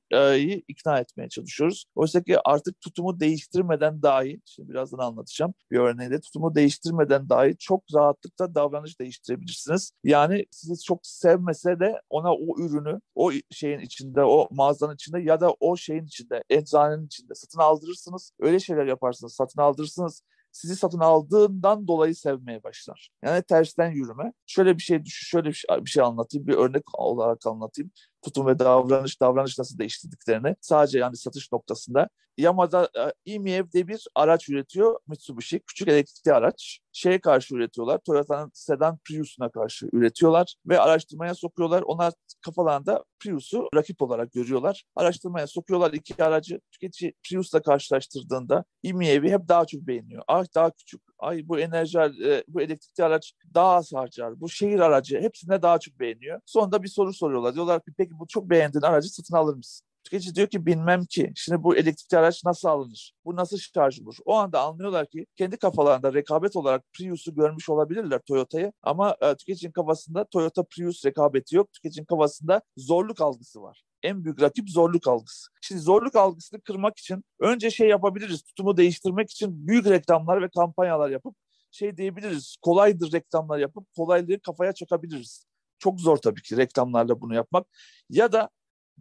ikna 0.67 0.99
etmeye 0.99 1.29
çalışıyoruz. 1.29 1.85
Oysa 1.95 2.23
ki 2.23 2.37
artık 2.45 2.81
tutumu 2.81 3.19
değiştirmeden 3.19 4.01
dahi, 4.01 4.41
şimdi 4.45 4.69
birazdan 4.69 4.97
anlatacağım 4.97 5.53
bir 5.71 5.77
örneğinde 5.77 6.21
tutumu 6.21 6.55
değiştirmeden 6.55 7.29
dahi 7.29 7.55
çok 7.59 7.83
rahatlıkla 7.95 8.55
davranış 8.55 8.99
değiştirebilirsiniz. 8.99 9.91
Yani 10.03 10.45
sizi 10.51 10.83
çok 10.83 10.99
sevmese 11.03 11.79
de 11.79 12.01
ona 12.09 12.33
o 12.33 12.59
ürünü 12.59 13.01
o 13.15 13.31
şeyin 13.51 13.79
içinde, 13.79 14.23
o 14.23 14.47
mağazanın 14.51 14.95
içinde 14.95 15.21
ya 15.21 15.41
da 15.41 15.53
o 15.59 15.77
şeyin 15.77 16.05
içinde, 16.05 16.43
eczanenin 16.49 17.05
içinde 17.05 17.35
satın 17.35 17.59
aldırırsınız. 17.59 18.31
Öyle 18.39 18.59
şeyler 18.59 18.85
yaparsınız, 18.85 19.33
satın 19.33 19.61
aldırırsınız 19.61 20.21
sizi 20.55 20.75
satın 20.75 20.99
aldığından 20.99 21.87
dolayı 21.87 22.15
sevmeye 22.15 22.63
başlar. 22.63 23.09
Yani 23.23 23.43
tersten 23.43 23.91
yürüme. 23.91 24.33
Şöyle 24.45 24.77
bir 24.77 24.81
şey 24.83 25.05
düşün, 25.05 25.25
şöyle 25.25 25.49
bir 25.49 25.53
şey, 25.53 25.85
bir 25.85 25.89
şey 25.89 26.03
anlatayım, 26.03 26.47
bir 26.47 26.53
örnek 26.53 26.99
olarak 26.99 27.47
anlatayım. 27.47 27.91
Tutum 28.21 28.47
ve 28.47 28.59
davranış, 28.59 29.21
davranış 29.21 29.59
nasıl 29.59 29.77
değiştirdiklerini 29.77 30.55
sadece 30.61 30.99
yani 30.99 31.17
satış 31.17 31.51
noktasında. 31.51 32.09
Yamada 32.37 32.89
e, 32.97 33.13
İMİEV 33.33 33.71
diye 33.71 33.87
bir 33.87 34.07
araç 34.15 34.49
üretiyor 34.49 34.99
Mitsubishi. 35.07 35.59
Küçük 35.59 35.87
elektrikli 35.87 36.33
araç. 36.33 36.79
Şeye 36.95 37.19
karşı 37.21 37.55
üretiyorlar. 37.55 37.97
Toyota'nın 37.97 38.51
sedan 38.53 38.97
Prius'una 38.97 39.49
karşı 39.49 39.89
üretiyorlar 39.93 40.55
ve 40.65 40.79
araştırmaya 40.79 41.35
sokuyorlar. 41.35 41.81
Onlar 41.81 42.13
kafalarında 42.41 43.03
Prius'u 43.19 43.69
rakip 43.75 44.01
olarak 44.01 44.31
görüyorlar. 44.33 44.83
Araştırmaya 44.95 45.47
sokuyorlar 45.47 45.93
iki 45.93 46.23
aracı. 46.23 46.59
Tüketici 46.71 47.13
Prius'la 47.23 47.61
karşılaştırdığında 47.61 48.65
İMİEV'i 48.83 49.31
hep 49.31 49.47
daha 49.47 49.65
çok 49.65 49.81
beğeniyor. 49.81 50.23
Ah 50.27 50.45
daha 50.55 50.71
küçük. 50.71 51.01
Ay 51.19 51.41
bu 51.47 51.59
enerji, 51.59 51.99
e, 51.99 52.43
bu 52.47 52.61
elektrikli 52.61 53.03
araç 53.03 53.33
daha 53.53 53.67
az 53.75 53.93
harcar. 53.93 54.39
Bu 54.41 54.49
şehir 54.49 54.79
aracı 54.79 55.19
hepsine 55.19 55.61
daha 55.61 55.79
çok 55.79 55.99
beğeniyor. 55.99 56.39
Sonunda 56.45 56.83
bir 56.83 56.87
soru 56.87 57.13
soruyorlar. 57.13 57.55
Diyorlar 57.55 57.79
ki 57.83 57.91
peki 57.97 58.11
bu 58.19 58.27
çok 58.27 58.49
beğendiğin 58.49 58.81
aracı 58.81 59.09
satın 59.09 59.35
alır 59.35 59.55
mısın? 59.55 59.87
Tüketici 60.05 60.35
diyor 60.35 60.47
ki 60.47 60.65
bilmem 60.65 61.05
ki. 61.05 61.31
Şimdi 61.35 61.63
bu 61.63 61.75
elektrikli 61.75 62.17
araç 62.17 62.45
nasıl 62.45 62.67
alınır? 62.67 63.13
Bu 63.25 63.35
nasıl 63.35 63.57
şarj 63.57 64.01
olur? 64.01 64.15
O 64.25 64.33
anda 64.33 64.61
anlıyorlar 64.61 65.07
ki 65.07 65.25
kendi 65.35 65.57
kafalarında 65.57 66.13
rekabet 66.13 66.55
olarak 66.55 66.83
Prius'u 66.93 67.35
görmüş 67.35 67.69
olabilirler 67.69 68.19
Toyota'yı 68.27 68.71
ama 68.83 69.15
e, 69.21 69.35
tüketicinin 69.35 69.71
kafasında 69.71 70.25
Toyota 70.25 70.63
Prius 70.63 71.05
rekabeti 71.05 71.55
yok. 71.55 71.73
Tüketicinin 71.73 72.05
kafasında 72.05 72.61
zorluk 72.77 73.21
algısı 73.21 73.61
var 73.61 73.83
en 74.05 74.23
büyük 74.23 74.41
rakip 74.41 74.69
zorluk 74.69 75.07
algısı. 75.07 75.47
Şimdi 75.61 75.81
zorluk 75.81 76.15
algısını 76.15 76.61
kırmak 76.61 76.97
için 76.97 77.23
önce 77.39 77.71
şey 77.71 77.89
yapabiliriz. 77.89 78.43
Tutumu 78.43 78.77
değiştirmek 78.77 79.31
için 79.31 79.67
büyük 79.67 79.85
reklamlar 79.85 80.41
ve 80.41 80.49
kampanyalar 80.49 81.09
yapıp 81.09 81.35
şey 81.71 81.97
diyebiliriz. 81.97 82.57
Kolaydır 82.61 83.11
reklamlar 83.11 83.59
yapıp 83.59 83.87
kolaylığı 83.95 84.39
kafaya 84.39 84.73
çakabiliriz. 84.73 85.45
Çok 85.79 85.99
zor 85.99 86.17
tabii 86.17 86.41
ki 86.41 86.57
reklamlarla 86.57 87.21
bunu 87.21 87.35
yapmak. 87.35 87.67
Ya 88.09 88.31
da 88.31 88.49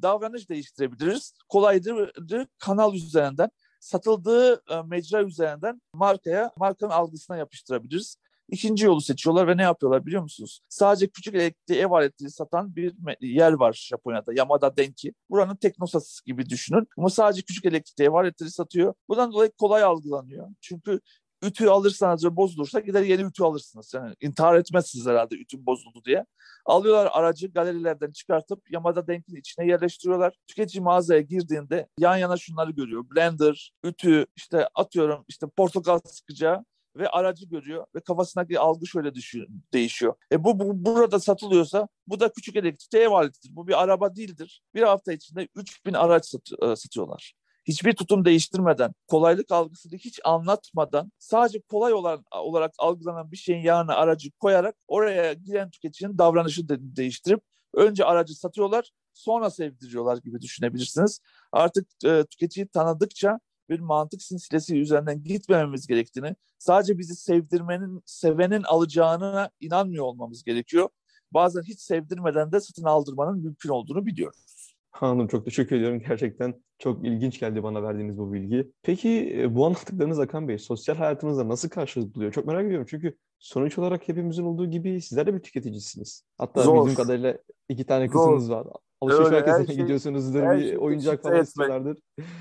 davranış 0.02 0.48
değiştirebiliriz. 0.48 1.34
Kolaydır 1.48 2.46
kanal 2.58 2.94
üzerinden 2.94 3.50
satıldığı 3.80 4.62
e, 4.70 4.82
mecra 4.86 5.22
üzerinden 5.22 5.80
markaya, 5.94 6.50
markanın 6.56 6.90
algısına 6.90 7.36
yapıştırabiliriz. 7.36 8.16
İkinci 8.48 8.86
yolu 8.86 9.00
seçiyorlar 9.00 9.48
ve 9.48 9.56
ne 9.56 9.62
yapıyorlar 9.62 10.06
biliyor 10.06 10.22
musunuz? 10.22 10.60
Sadece 10.68 11.08
küçük 11.08 11.34
elektriği 11.34 11.78
ev 11.78 11.90
aletleri 11.90 12.30
satan 12.30 12.76
bir 12.76 12.94
yer 13.20 13.52
var 13.52 13.72
Japonya'da. 13.72 14.32
Yamada 14.34 14.76
Denki. 14.76 15.14
Buranın 15.30 15.56
teknosası 15.56 16.24
gibi 16.24 16.48
düşünün. 16.48 16.88
Ama 16.98 17.10
sadece 17.10 17.42
küçük 17.42 17.64
elektrikli 17.64 18.02
ev 18.02 18.12
aletleri 18.12 18.50
satıyor. 18.50 18.94
Bundan 19.08 19.32
dolayı 19.32 19.50
kolay 19.58 19.82
algılanıyor. 19.82 20.48
Çünkü 20.60 21.00
ütü 21.42 21.68
alırsanız 21.68 22.24
ve 22.24 22.36
bozulursa 22.36 22.80
gider 22.80 23.02
yeni 23.02 23.22
ütü 23.22 23.44
alırsınız. 23.44 23.94
Yani 23.94 24.14
intihar 24.20 24.56
etmezsiniz 24.56 25.06
herhalde 25.06 25.34
ütü 25.34 25.66
bozuldu 25.66 26.04
diye. 26.04 26.26
Alıyorlar 26.66 27.10
aracı 27.12 27.48
galerilerden 27.48 28.12
çıkartıp 28.12 28.70
Yamada 28.70 29.06
Denk'in 29.06 29.36
içine 29.36 29.66
yerleştiriyorlar. 29.66 30.34
Tüketici 30.46 30.82
mağazaya 30.82 31.20
girdiğinde 31.20 31.88
yan 31.98 32.16
yana 32.16 32.36
şunları 32.36 32.70
görüyor. 32.70 33.04
Blender, 33.14 33.72
ütü, 33.84 34.26
işte 34.36 34.68
atıyorum 34.74 35.24
işte 35.28 35.46
portakal 35.56 35.98
sıkacağı 36.04 36.64
ve 36.96 37.08
aracı 37.08 37.46
görüyor 37.46 37.86
ve 37.94 38.00
kafasındaki 38.00 38.58
algı 38.58 38.86
şöyle 38.86 39.14
düşüyor, 39.14 39.46
değişiyor. 39.72 40.14
E 40.32 40.44
bu, 40.44 40.58
bu 40.58 40.84
burada 40.84 41.20
satılıyorsa 41.20 41.88
bu 42.06 42.20
da 42.20 42.32
küçük 42.32 42.56
elektrikli 42.56 42.98
ev 42.98 43.10
aletidir. 43.10 43.56
Bu 43.56 43.68
bir 43.68 43.82
araba 43.82 44.16
değildir. 44.16 44.62
Bir 44.74 44.82
hafta 44.82 45.12
içinde 45.12 45.48
3000 45.56 45.92
araç 45.92 46.26
sat, 46.26 46.50
e, 46.62 46.76
satıyorlar 46.76 47.34
hiçbir 47.64 47.92
tutum 47.92 48.24
değiştirmeden, 48.24 48.94
kolaylık 49.06 49.52
algısını 49.52 49.96
hiç 49.98 50.20
anlatmadan 50.24 51.12
sadece 51.18 51.60
kolay 51.60 51.92
olan, 51.92 52.24
olarak 52.32 52.74
algılanan 52.78 53.32
bir 53.32 53.36
şeyin 53.36 53.62
yanına 53.62 53.94
aracı 53.94 54.30
koyarak 54.30 54.76
oraya 54.88 55.32
giren 55.32 55.70
tüketicinin 55.70 56.18
davranışı 56.18 56.68
de, 56.68 56.76
değiştirip 56.80 57.40
önce 57.74 58.04
aracı 58.04 58.34
satıyorlar 58.34 58.90
sonra 59.14 59.50
sevdiriyorlar 59.50 60.16
gibi 60.16 60.40
düşünebilirsiniz. 60.40 61.20
Artık 61.52 61.88
e, 62.04 62.24
tüketiciyi 62.24 62.68
tanıdıkça 62.68 63.40
bir 63.68 63.80
mantık 63.80 64.22
silsilesi 64.22 64.80
üzerinden 64.80 65.22
gitmememiz 65.24 65.86
gerektiğini, 65.86 66.36
sadece 66.58 66.98
bizi 66.98 67.16
sevdirmenin, 67.16 68.02
sevenin 68.06 68.62
alacağına 68.62 69.50
inanmıyor 69.60 70.04
olmamız 70.04 70.44
gerekiyor. 70.44 70.88
Bazen 71.32 71.62
hiç 71.62 71.80
sevdirmeden 71.80 72.52
de 72.52 72.60
satın 72.60 72.84
aldırmanın 72.84 73.38
mümkün 73.38 73.68
olduğunu 73.68 74.06
biliyoruz. 74.06 74.53
Hanım 74.94 75.28
çok 75.28 75.44
teşekkür 75.44 75.76
ediyorum. 75.76 76.02
Gerçekten 76.08 76.62
çok 76.78 77.04
ilginç 77.04 77.40
geldi 77.40 77.62
bana 77.62 77.82
verdiğiniz 77.82 78.18
bu 78.18 78.32
bilgi. 78.32 78.72
Peki 78.82 79.34
e, 79.38 79.54
bu 79.54 79.66
anlattıklarınız 79.66 80.18
Hakan 80.18 80.48
Bey 80.48 80.58
sosyal 80.58 80.96
hayatınızda 80.96 81.48
nasıl 81.48 81.68
karşılık 81.68 82.14
buluyor? 82.14 82.32
Çok 82.32 82.46
merak 82.46 82.64
ediyorum 82.64 82.86
çünkü 82.90 83.16
sonuç 83.38 83.78
olarak 83.78 84.08
hepimizin 84.08 84.44
olduğu 84.44 84.66
gibi 84.66 85.00
sizler 85.00 85.26
de 85.26 85.34
bir 85.34 85.40
tüketicisiniz. 85.40 86.24
Hatta 86.38 86.62
Zor. 86.62 86.80
bildiğim 86.80 86.96
kadarıyla 86.96 87.38
iki 87.68 87.86
tane 87.86 88.08
kızınız 88.08 88.46
Zor. 88.46 88.56
var. 88.56 88.66
Alışveriş 89.00 89.26
Öyle, 89.26 89.40
merkezine 89.40 89.66
şey, 89.66 89.76
gidiyorsunuzdur, 89.76 90.42
bir 90.42 90.60
şey 90.60 90.78
oyuncak 90.78 91.22
falan 91.22 91.42
istiyorlardır. 91.42 91.98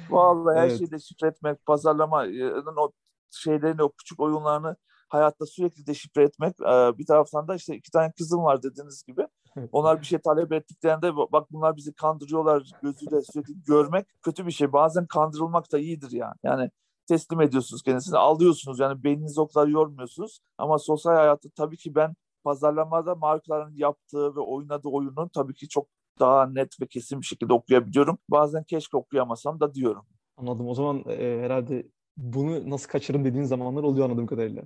Vallahi 0.09 0.59
evet. 0.59 0.71
her 0.71 0.77
şeyi 0.77 0.91
de 0.91 0.99
şifre 0.99 1.27
etmek, 1.27 1.65
pazarlamanın 1.65 2.77
o 2.77 2.91
şeylerini, 3.31 3.83
o 3.83 3.91
küçük 3.91 4.19
oyunlarını 4.19 4.75
hayatta 5.13 5.45
sürekli 5.45 5.88
deşifre 5.88 6.23
etmek. 6.23 6.60
Bir 6.97 7.06
taraftan 7.06 7.47
da 7.47 7.56
işte 7.56 7.76
iki 7.76 7.91
tane 7.91 8.12
kızım 8.12 8.43
var 8.43 8.63
dediğiniz 8.63 9.04
gibi. 9.04 9.28
Onlar 9.71 10.02
bir 10.02 10.06
şey 10.06 10.19
talep 10.19 10.52
ettiklerinde 10.52 11.15
bak 11.15 11.52
bunlar 11.52 11.76
bizi 11.76 11.93
kandırıyorlar 11.93 12.71
gözüyle 12.82 13.21
sürekli 13.21 13.63
görmek 13.63 14.06
kötü 14.23 14.45
bir 14.45 14.52
şey. 14.52 14.73
Bazen 14.73 15.06
kandırılmak 15.06 15.71
da 15.71 15.80
iyidir 15.80 16.12
yani. 16.12 16.36
Yani 16.43 16.71
teslim 17.08 17.41
ediyorsunuz 17.41 17.84
kendisini 17.84 18.17
alıyorsunuz 18.17 18.80
yani 18.80 19.04
beyninizi 19.04 19.41
o 19.41 19.47
kadar 19.47 19.67
yormuyorsunuz. 19.67 20.39
Ama 20.58 20.80
sosyal 20.80 21.13
hayatta 21.13 21.49
tabii 21.56 21.78
ki 21.78 21.95
ben 21.95 22.15
pazarlamada 22.43 23.15
markaların 23.15 23.73
yaptığı 23.76 24.36
ve 24.36 24.39
oynadığı 24.39 24.88
oyunun 24.88 25.28
tabii 25.28 25.54
ki 25.54 25.67
çok 25.67 25.88
daha 26.19 26.45
net 26.45 26.82
ve 26.82 26.88
kesin 26.88 27.21
bir 27.21 27.26
şekilde 27.26 27.54
okuyabiliyorum. 27.54 28.17
Bazen 28.30 28.63
keşke 28.63 28.97
okuyamasam 28.97 29.60
da 29.60 29.73
diyorum. 29.73 30.06
Anladım. 30.38 30.67
O 30.67 30.73
zaman 30.73 31.04
e, 31.08 31.39
herhalde 31.41 31.88
bunu 32.17 32.69
nasıl 32.69 32.89
kaçırın 32.89 33.26
dediğin 33.26 33.45
zamanlar 33.45 33.84
oluyor 33.84 34.06
anladığım 34.06 34.28
kadarıyla. 34.28 34.63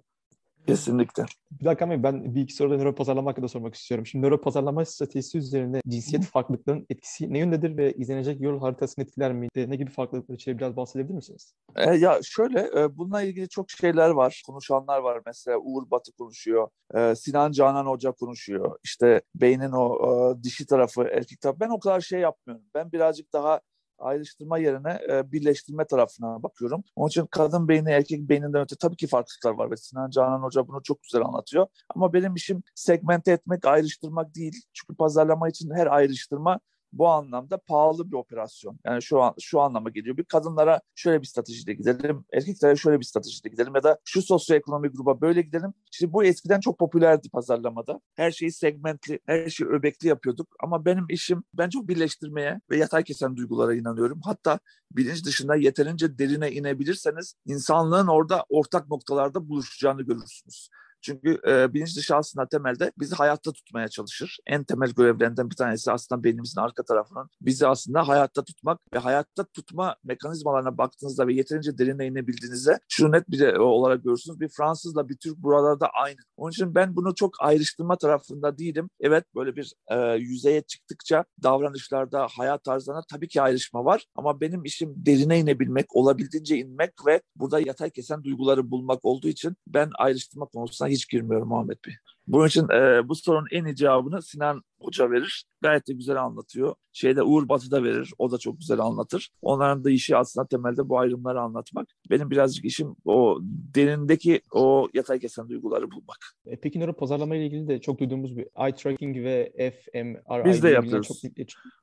Kesinlikle. 0.67 1.25
Bir 1.51 1.65
dakika 1.65 1.86
ama 1.86 2.03
ben 2.03 2.36
bir 2.36 2.41
iki 2.41 2.53
soru 2.53 2.71
da 2.71 2.77
nöro 2.77 2.95
pazarlama 2.95 3.32
hakkında 3.32 3.47
sormak 3.47 3.75
istiyorum. 3.75 4.06
Şimdi 4.06 4.25
nöro 4.25 4.41
pazarlama 4.41 4.86
stratejisi 4.86 5.38
üzerine 5.38 5.82
cinsiyet 5.88 6.25
farklılıklarının 6.25 6.86
etkisi 6.89 7.34
ne 7.34 7.39
yöndedir 7.39 7.77
ve 7.77 7.93
izlenecek 7.93 8.41
yol 8.41 8.60
haritasını 8.60 9.03
etkiler 9.03 9.34
mi? 9.34 9.47
Ne 9.56 9.75
gibi 9.75 9.91
farklılıklar 9.91 10.36
içerir 10.36 10.58
biraz 10.58 10.75
bahsedebilir 10.75 11.15
misiniz? 11.15 11.53
E, 11.75 11.95
ya 11.95 12.19
şöyle 12.23 12.60
e, 12.80 12.97
bununla 12.97 13.21
ilgili 13.21 13.49
çok 13.49 13.71
şeyler 13.71 14.10
var. 14.10 14.43
Konuşanlar 14.45 14.99
var. 14.99 15.21
Mesela 15.25 15.58
Uğur 15.58 15.91
Batı 15.91 16.12
konuşuyor. 16.12 16.69
E, 16.95 17.15
Sinan 17.15 17.51
Canan 17.51 17.86
Hoca 17.86 18.12
konuşuyor. 18.12 18.80
İşte 18.84 19.21
beynin 19.36 19.71
o 19.71 19.95
e, 20.08 20.43
dişi 20.43 20.65
tarafı, 20.65 21.03
erkek 21.03 21.41
tarafı. 21.41 21.60
Ben 21.60 21.69
o 21.69 21.80
kadar 21.80 22.01
şey 22.01 22.19
yapmıyorum. 22.19 22.65
Ben 22.75 22.91
birazcık 22.91 23.34
daha 23.34 23.62
ayrıştırma 24.00 24.58
yerine 24.58 25.00
e, 25.10 25.32
birleştirme 25.32 25.86
tarafına 25.86 26.44
bakıyorum. 26.44 26.84
Onun 26.96 27.08
için 27.08 27.26
kadın 27.26 27.68
beyni 27.68 27.92
erkek 27.92 28.30
beyninden 28.30 28.62
öte 28.62 28.76
tabii 28.76 28.96
ki 28.96 29.08
farklılıklar 29.08 29.52
var 29.52 29.72
ve 29.72 29.78
Sinan 29.78 30.10
Canan 30.10 30.44
Hoca 30.44 30.68
bunu 30.68 30.84
çok 30.84 31.04
güzel 31.04 31.22
anlatıyor. 31.22 31.68
Ama 31.96 32.14
benim 32.14 32.36
işim 32.36 32.64
segmente 32.76 33.32
etmek, 33.32 33.66
ayrıştırmak 33.66 34.36
değil. 34.36 34.62
Çünkü 34.74 34.96
pazarlama 34.96 35.50
için 35.50 35.72
her 35.76 35.88
ayrıştırma 35.88 36.60
bu 36.93 37.08
anlamda 37.08 37.58
pahalı 37.58 38.12
bir 38.12 38.15
operasyon. 38.15 38.80
Yani 38.86 39.02
şu 39.02 39.21
an 39.21 39.34
şu 39.41 39.62
anlama 39.62 39.89
geliyor. 39.89 40.17
Bir 40.17 40.23
kadınlara 40.23 40.82
şöyle 40.95 41.21
bir 41.21 41.28
stratejide 41.28 41.73
gidelim, 41.73 42.26
erkeklere 42.34 42.76
şöyle 42.76 43.00
bir 43.00 43.06
stratejide 43.06 43.50
gidelim 43.50 43.76
ya 43.76 43.84
da 43.84 43.97
şu 44.06 44.21
sosyoekonomik 44.21 44.97
gruba 44.97 45.21
böyle 45.21 45.41
gidelim. 45.41 45.73
Şimdi 45.91 46.13
bu 46.13 46.23
eskiden 46.23 46.60
çok 46.60 46.80
popülerdi 46.80 47.30
pazarlamada. 47.30 48.00
Her 48.15 48.32
şeyi 48.32 48.52
segmentli, 48.52 49.19
her 49.26 49.50
şeyi 49.50 49.69
öbekli 49.69 50.08
yapıyorduk. 50.08 50.47
Ama 50.63 50.86
benim 50.86 51.06
işim 51.10 51.43
ben 51.54 51.69
çok 51.69 51.88
birleştirmeye 51.88 52.62
ve 52.69 52.78
yatay 52.78 53.04
kesen 53.04 53.36
duygulara 53.38 53.76
inanıyorum. 53.76 54.19
Hatta 54.23 54.60
bilinç 54.91 55.26
dışında 55.26 55.56
yeterince 55.56 56.17
derine 56.17 56.52
inebilirseniz 56.52 57.36
insanlığın 57.45 58.08
orada 58.08 58.45
ortak 58.50 58.89
noktalarda 58.89 59.50
buluşacağını 59.50 60.02
görürsünüz. 60.02 60.69
Çünkü 61.02 61.40
e, 61.48 61.74
bilinç 61.74 61.98
dışı 61.98 62.16
aslında 62.16 62.48
temelde 62.48 62.92
bizi 63.00 63.16
hayatta 63.16 63.52
tutmaya 63.52 63.88
çalışır. 63.88 64.38
En 64.48 64.64
temel 64.64 64.90
görevlerinden 64.90 65.50
bir 65.50 65.56
tanesi 65.56 65.92
aslında 65.92 66.24
beynimizin 66.24 66.62
arka 66.62 66.84
tarafının 66.84 67.30
bizi 67.42 67.68
aslında 67.68 68.08
hayatta 68.08 68.44
tutmak 68.44 68.80
ve 68.94 68.98
hayatta 68.98 69.44
tutma 69.44 69.96
mekanizmalarına 70.04 70.78
baktığınızda 70.78 71.28
ve 71.28 71.34
yeterince 71.34 71.78
derine 71.78 72.08
inebildiğinizde 72.08 72.80
şunu 72.90 73.12
net 73.12 73.30
bir 73.30 73.54
olarak 73.54 74.04
görürsünüz. 74.04 74.40
Bir 74.40 74.50
Fransızla 74.50 75.10
bir 75.10 75.18
Türk 75.18 75.38
buralarda 75.38 75.90
aynı. 75.90 76.18
Onun 76.38 76.52
için 76.52 76.76
ben 76.76 76.96
bunu 76.96 77.16
çok 77.16 77.36
ayrıştırma 77.40 77.98
tarafında 77.98 78.58
değilim. 78.58 78.90
Evet 79.00 79.24
böyle 79.36 79.56
bir 79.56 79.74
e, 79.88 80.16
yüzeye 80.16 80.62
çıktıkça 80.62 81.26
davranışlarda, 81.44 82.28
hayat 82.38 82.64
tarzlarında 82.64 83.04
tabii 83.12 83.28
ki 83.28 83.42
ayrışma 83.42 83.86
var. 83.86 84.06
Ama 84.16 84.42
benim 84.42 84.66
işim 84.66 85.06
derine 85.06 85.40
inebilmek, 85.40 85.96
olabildiğince 85.96 86.58
inmek 86.58 86.92
ve 87.06 87.22
burada 87.36 87.60
yatay 87.60 87.90
kesen 87.90 88.24
duyguları 88.24 88.72
bulmak 88.72 89.06
olduğu 89.06 89.28
için 89.28 89.56
ben 89.68 89.90
ayrıştırma 89.96 90.46
konusunda 90.46 90.87
hiç 90.88 91.10
girmiyorum 91.10 91.47
Muhammed 91.47 91.78
Bey. 91.88 91.95
Bunun 92.28 92.48
için 92.48 92.70
e, 92.70 93.10
bu 93.10 93.16
sorunun 93.16 93.48
en 93.52 93.66
iyi 93.66 93.76
cevabını 93.76 94.22
Sinan 94.22 94.63
Hoca 94.80 95.12
verir. 95.12 95.46
Gayet 95.62 95.88
de 95.88 95.94
güzel 95.94 96.24
anlatıyor. 96.24 96.76
Şeyde 96.94 97.24
Uğur 97.24 97.50
Batı 97.50 97.72
da 97.72 97.84
verir. 97.84 98.13
O 98.18 98.32
da 98.32 98.38
çok 98.38 98.60
güzel 98.60 98.80
anlatır. 98.80 99.30
Onların 99.42 99.84
da 99.84 99.90
işi 99.90 100.18
aslında 100.18 100.48
temelde 100.48 100.90
bu 100.90 101.00
ayrımları 101.00 101.42
anlatmak. 101.42 101.88
Benim 102.10 102.32
birazcık 102.32 102.66
işim 102.66 102.96
o 103.06 103.40
derindeki 103.76 104.42
o 104.52 104.88
yatay 104.94 105.20
kesen 105.20 105.50
duyguları 105.50 105.92
bulmak. 105.92 106.18
E, 106.46 106.56
peki 106.56 106.80
nöro 106.80 106.94
pazarlama 106.94 107.36
ile 107.36 107.46
ilgili 107.46 107.68
de 107.68 107.82
çok 107.82 108.00
duyduğumuz 108.00 108.38
bir 108.38 108.48
eye 108.56 108.76
tracking 108.76 109.18
ve 109.18 109.52
fMRI. 109.56 110.46
Biz 110.46 110.63
de 110.63 110.70
yapıyoruz. 110.70 111.08
Çok, 111.08 111.18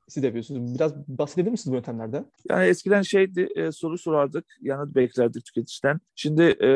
siz 0.07 0.23
de 0.23 0.27
yapıyorsunuz. 0.27 0.75
Biraz 0.75 1.07
bahsedebilir 1.07 1.51
misiniz 1.51 1.71
bu 1.71 1.75
yöntemlerden? 1.75 2.25
Yani 2.49 2.65
eskiden 2.65 3.01
şeydi 3.01 3.49
e, 3.55 3.71
soru 3.71 3.97
sorardık. 3.97 4.45
Yanıt 4.61 4.95
beklerdik 4.95 5.45
tüketiciden. 5.45 5.99
Şimdi 6.15 6.43
e, 6.43 6.67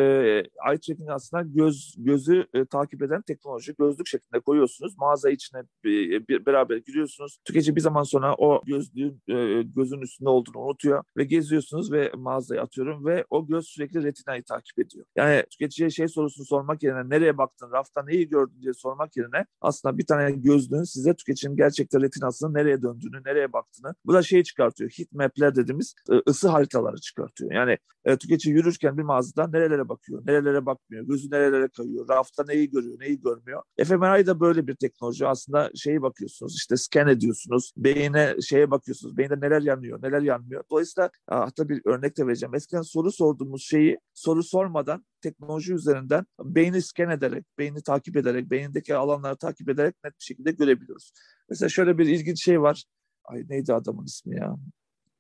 eye 0.70 0.78
tracking 0.78 1.10
aslında 1.10 1.44
göz 1.44 1.96
gözü 1.98 2.48
e, 2.54 2.66
takip 2.66 3.02
eden 3.02 3.22
teknoloji. 3.22 3.59
Gözlük 3.80 4.08
şeklinde 4.08 4.40
koyuyorsunuz. 4.40 4.98
Mağaza 4.98 5.30
içine 5.30 5.62
bir, 5.84 6.28
bir, 6.28 6.46
beraber 6.46 6.78
giriyorsunuz. 6.78 7.40
Tüketici 7.46 7.76
bir 7.76 7.82
zaman 7.82 8.04
sonra 8.04 8.36
o 8.38 8.62
gözlüğün 8.66 9.22
e, 9.28 9.62
gözün 9.62 10.02
üstünde 10.02 10.30
olduğunu 10.30 10.58
unutuyor 10.58 11.04
ve 11.18 11.24
geziyorsunuz 11.24 11.92
ve 11.92 12.12
mağazaya 12.18 12.62
atıyorum 12.62 13.06
ve 13.06 13.26
o 13.30 13.48
göz 13.48 13.66
sürekli 13.66 14.04
retinayı 14.04 14.44
takip 14.44 14.80
ediyor. 14.80 15.06
Yani 15.16 15.44
tüketiciye 15.52 15.90
şey 15.90 16.08
sorusunu 16.08 16.46
sormak 16.46 16.84
yerine 16.84 17.10
nereye 17.10 17.38
baktın, 17.38 17.72
rafta 17.72 18.04
neyi 18.04 18.30
gördün 18.30 18.62
diye 18.62 18.74
sormak 18.74 19.18
yerine 19.18 19.46
aslında 19.62 19.98
bir 19.98 20.06
tane 20.06 20.32
gözlüğün 20.32 20.84
size 20.84 21.14
tüketicinin 21.14 21.56
gerçekten 21.56 22.02
retinasının 22.02 22.54
nereye 22.54 22.82
döndüğünü, 22.82 23.22
nereye 23.26 23.54
baktığını 23.54 23.96
bu 24.06 24.14
da 24.14 24.22
şeyi 24.22 24.44
çıkartıyor. 24.44 24.90
Heat 24.98 25.12
map'ler 25.12 25.56
dediğimiz 25.56 25.96
e, 26.12 26.14
ısı 26.30 26.48
haritaları 26.48 26.98
çıkartıyor. 26.98 27.52
Yani 27.52 27.78
e, 28.06 28.18
tüketici 28.18 28.56
yürürken 28.56 28.98
bir 28.98 29.04
mağazada 29.04 29.48
nerelere 29.48 29.90
bakıyor, 29.90 30.22
nerelere 30.26 30.66
bakmıyor, 30.66 31.06
gözü 31.06 31.32
nerelere 31.32 31.68
kayıyor, 31.68 32.10
rafta 32.10 32.44
neyi 32.48 32.70
görüyor, 32.70 33.00
neyi 33.00 33.22
görmüyor. 33.22 33.49
fMRI 33.84 34.28
da 34.28 34.40
böyle 34.40 34.68
bir 34.68 34.76
teknoloji. 34.76 35.28
Aslında 35.28 35.72
şeyi 35.76 36.02
bakıyorsunuz, 36.02 36.56
işte 36.56 36.78
scan 36.78 37.08
ediyorsunuz, 37.08 37.74
beyine 37.78 38.36
şeye 38.42 38.72
bakıyorsunuz. 38.72 39.18
Beyinde 39.18 39.40
neler 39.42 39.62
yanıyor, 39.62 40.02
neler 40.02 40.22
yanmıyor. 40.22 40.64
Dolayısıyla 40.72 41.10
hatta 41.30 41.70
bir 41.70 41.82
örnek 41.86 42.18
de 42.18 42.28
vereceğim. 42.28 42.56
Eskiden 42.56 42.82
soru 42.82 43.12
sorduğumuz 43.12 43.64
şeyi 43.64 44.00
soru 44.14 44.44
sormadan 44.44 45.06
teknoloji 45.22 45.74
üzerinden 45.74 46.26
beyni 46.40 46.82
scan 46.82 47.10
ederek, 47.10 47.46
beyni 47.58 47.84
takip 47.84 48.18
ederek, 48.18 48.52
beyindeki 48.52 48.96
alanları 48.96 49.36
takip 49.36 49.70
ederek 49.70 49.96
net 50.04 50.14
bir 50.20 50.24
şekilde 50.24 50.52
görebiliyoruz. 50.52 51.12
Mesela 51.50 51.70
şöyle 51.70 51.98
bir 51.98 52.06
ilginç 52.06 52.44
şey 52.44 52.62
var. 52.62 52.84
Ay 53.24 53.46
neydi 53.50 53.74
adamın 53.74 54.06
ismi 54.06 54.36
ya? 54.36 54.56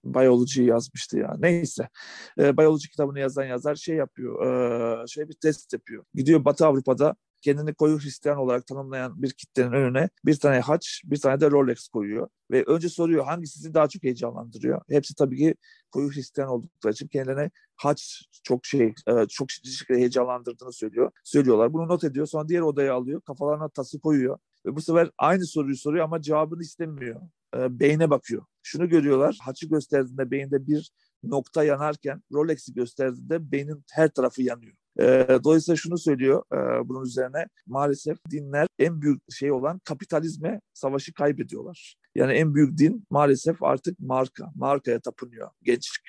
Biyoloji 0.04 0.63
yazmıştı 0.63 1.18
ya. 1.18 1.36
Neyse. 1.39 1.89
E, 2.39 2.58
biyoloji 2.58 2.89
kitabını 2.89 3.20
yazan 3.20 3.46
yazar 3.46 3.76
şey 3.76 3.96
yapıyor. 3.96 4.46
E, 5.04 5.08
şey 5.08 5.30
bir 5.30 5.34
test 5.34 5.74
yapıyor. 5.74 6.06
Gidiyor 6.13 6.46
Batı 6.46 6.65
Avrupa'da 6.65 7.15
kendini 7.41 7.73
koyu 7.73 7.99
Hristiyan 7.99 8.38
olarak 8.38 8.67
tanımlayan 8.67 9.21
bir 9.21 9.32
kitlenin 9.32 9.71
önüne 9.71 10.10
bir 10.25 10.36
tane 10.36 10.60
haç, 10.60 11.02
bir 11.06 11.19
tane 11.19 11.41
de 11.41 11.52
Rolex 11.52 11.88
koyuyor. 11.88 12.28
Ve 12.52 12.63
önce 12.63 12.89
soruyor 12.89 13.25
hangisi 13.25 13.54
sizi 13.54 13.73
daha 13.73 13.88
çok 13.88 14.04
heyecanlandırıyor? 14.04 14.82
Hepsi 14.89 15.15
tabii 15.15 15.38
ki 15.38 15.56
koyu 15.91 16.12
Hristiyan 16.12 16.49
oldukları 16.49 16.93
için 16.93 17.08
kendilerine 17.08 17.52
haç 17.75 18.30
çok 18.43 18.65
şey, 18.65 18.93
e, 19.08 19.25
çok 19.30 19.52
şekilde 19.52 19.97
heyecanlandırdığını 19.99 20.73
söylüyor. 20.73 21.12
Söylüyorlar. 21.23 21.73
Bunu 21.73 21.88
not 21.88 22.04
ediyor. 22.04 22.25
Sonra 22.25 22.47
diğer 22.47 22.62
odaya 22.62 22.93
alıyor. 22.93 23.21
Kafalarına 23.21 23.69
tası 23.69 23.99
koyuyor. 23.99 24.38
Ve 24.65 24.75
bu 24.75 24.82
sefer 24.82 25.12
aynı 25.17 25.45
soruyu 25.45 25.75
soruyor 25.78 26.06
ama 26.06 26.21
cevabını 26.21 26.62
istemiyor. 26.62 27.21
E, 27.58 27.80
beyne 27.80 28.10
bakıyor. 28.10 28.45
Şunu 28.63 28.89
görüyorlar. 28.89 29.38
Haçı 29.41 29.69
gösterdiğinde 29.69 30.32
beyinde 30.32 30.67
bir 30.67 30.91
nokta 31.23 31.63
yanarken 31.63 32.23
Rolex'i 32.34 32.73
gösterdiğinde 32.73 33.52
beynin 33.52 33.84
her 33.91 34.10
tarafı 34.10 34.41
yanıyor. 34.41 34.75
E, 35.02 35.28
dolayısıyla 35.44 35.76
şunu 35.76 35.98
söylüyor 35.98 36.44
e, 36.54 36.90
bunun 36.90 37.06
üzerine 37.06 37.48
maalesef 37.68 38.18
dinler 38.32 38.68
en 38.80 39.02
büyük 39.02 39.22
şey 39.32 39.52
olan 39.52 39.80
kapitalizme 39.80 40.62
savaşı 40.74 41.14
kaybediyorlar. 41.14 41.96
Yani 42.16 42.34
en 42.34 42.56
büyük 42.56 42.78
din 42.78 43.06
maalesef 43.10 43.64
artık 43.64 44.00
marka, 44.00 44.52
markaya 44.56 45.00
tapınıyor 45.00 45.50
gençlik. 45.64 46.06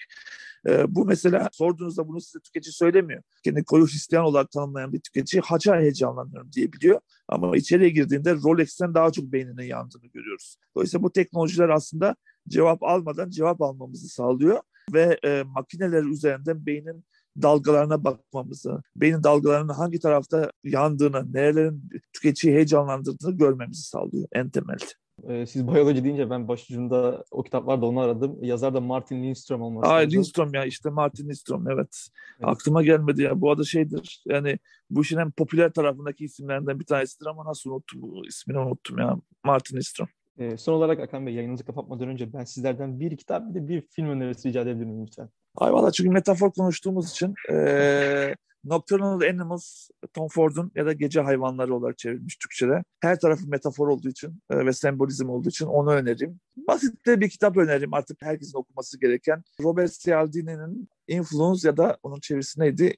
E, 0.68 0.94
bu 0.94 1.04
mesela 1.04 1.48
sorduğunuzda 1.52 2.08
bunu 2.08 2.20
size 2.20 2.38
tüketici 2.40 2.72
söylemiyor. 2.72 3.22
Kendi 3.44 3.64
koyu 3.64 3.86
Hristiyan 3.86 4.24
olarak 4.24 4.50
tanımlayan 4.50 4.92
bir 4.92 5.00
tüketici 5.00 5.40
haca 5.40 5.76
heyecanlanıyorum 5.80 6.52
diyebiliyor. 6.52 7.00
Ama 7.28 7.56
içeriye 7.56 7.90
girdiğinde 7.90 8.34
Rolex'ten 8.34 8.94
daha 8.94 9.12
çok 9.12 9.24
beyninin 9.24 9.62
yandığını 9.62 10.06
görüyoruz. 10.06 10.56
Dolayısıyla 10.74 11.02
bu 11.02 11.12
teknolojiler 11.12 11.68
aslında 11.68 12.16
cevap 12.48 12.82
almadan 12.82 13.30
cevap 13.30 13.62
almamızı 13.62 14.08
sağlıyor 14.08 14.60
ve 14.92 15.18
e, 15.24 15.42
makineler 15.42 16.02
üzerinden 16.02 16.66
beynin 16.66 17.04
dalgalarına 17.42 18.04
bakmamızı, 18.04 18.82
beynin 18.96 19.22
dalgalarının 19.22 19.72
hangi 19.72 20.00
tarafta 20.00 20.50
yandığını, 20.64 21.32
nerelerin 21.32 21.90
tüketiciyi 22.12 22.54
heyecanlandırdığını 22.54 23.36
görmemizi 23.36 23.82
sağlıyor 23.82 24.28
en 24.32 24.50
temelde. 24.50 24.84
Ee, 25.28 25.46
siz 25.46 25.68
biyoloji 25.68 26.04
deyince 26.04 26.30
ben 26.30 26.48
başucumda 26.48 27.24
o 27.30 27.42
kitap 27.42 27.66
vardı 27.66 27.86
onu 27.86 28.00
aradım. 28.00 28.44
Yazar 28.44 28.74
da 28.74 28.80
Martin 28.80 29.22
Lindstrom 29.22 29.62
olması 29.62 29.92
Aa, 29.92 29.96
Lindstrom 29.96 30.54
ya 30.54 30.64
işte 30.64 30.90
Martin 30.90 31.28
Lindstrom 31.28 31.70
evet. 31.70 31.78
evet. 31.78 32.48
Aklıma 32.48 32.82
gelmedi 32.82 33.22
ya. 33.22 33.40
Bu 33.40 33.50
adı 33.50 33.66
şeydir. 33.66 34.22
Yani 34.26 34.58
bu 34.90 35.02
işin 35.02 35.18
en 35.18 35.30
popüler 35.30 35.72
tarafındaki 35.72 36.24
isimlerinden 36.24 36.80
bir 36.80 36.84
tanesidir 36.84 37.26
ama 37.26 37.44
nasıl 37.44 37.70
unuttum 37.70 38.02
bu 38.02 38.26
ismini 38.26 38.58
unuttum 38.58 38.98
ya. 38.98 39.16
Martin 39.44 39.76
Lindstrom. 39.76 40.08
Ee, 40.40 40.56
son 40.56 40.72
olarak 40.72 41.00
Akan 41.00 41.26
Bey 41.26 41.34
yayınınızı 41.34 41.64
kapatmadan 41.64 42.08
önce 42.08 42.32
ben 42.32 42.44
sizlerden 42.44 43.00
bir 43.00 43.16
kitap 43.16 43.48
bir 43.48 43.54
de 43.54 43.68
bir 43.68 43.80
film 43.90 44.08
önerisi 44.08 44.48
rica 44.48 44.60
edebilir 44.60 44.84
miyim 44.84 45.06
lütfen? 45.06 45.28
Ay 45.56 45.72
valla 45.72 45.92
çünkü 45.92 46.10
metafor 46.10 46.52
konuştuğumuz 46.52 47.10
için 47.10 47.34
e, 47.52 48.34
Nocturnal 48.64 49.20
Animals 49.20 49.88
Tom 50.14 50.28
Ford'un 50.28 50.72
ya 50.74 50.86
da 50.86 50.92
Gece 50.92 51.20
Hayvanları 51.20 51.74
olarak 51.74 51.98
çevrilmiş 51.98 52.36
Türkçe'de. 52.36 52.82
Her 53.00 53.20
tarafı 53.20 53.48
metafor 53.48 53.88
olduğu 53.88 54.08
için 54.08 54.42
e, 54.50 54.66
ve 54.66 54.72
sembolizm 54.72 55.28
olduğu 55.28 55.48
için 55.48 55.66
onu 55.66 55.92
önereyim. 55.92 56.40
Basit 56.56 57.06
de 57.06 57.20
bir 57.20 57.30
kitap 57.30 57.56
önereyim 57.56 57.94
artık 57.94 58.22
herkesin 58.22 58.58
okuması 58.58 59.00
gereken. 59.00 59.42
Robert 59.62 59.92
Cialdini'nin 59.92 60.88
Influence 61.08 61.68
ya 61.68 61.76
da 61.76 61.98
onun 62.02 62.20
çevirisi 62.20 62.60
neydi? 62.60 62.96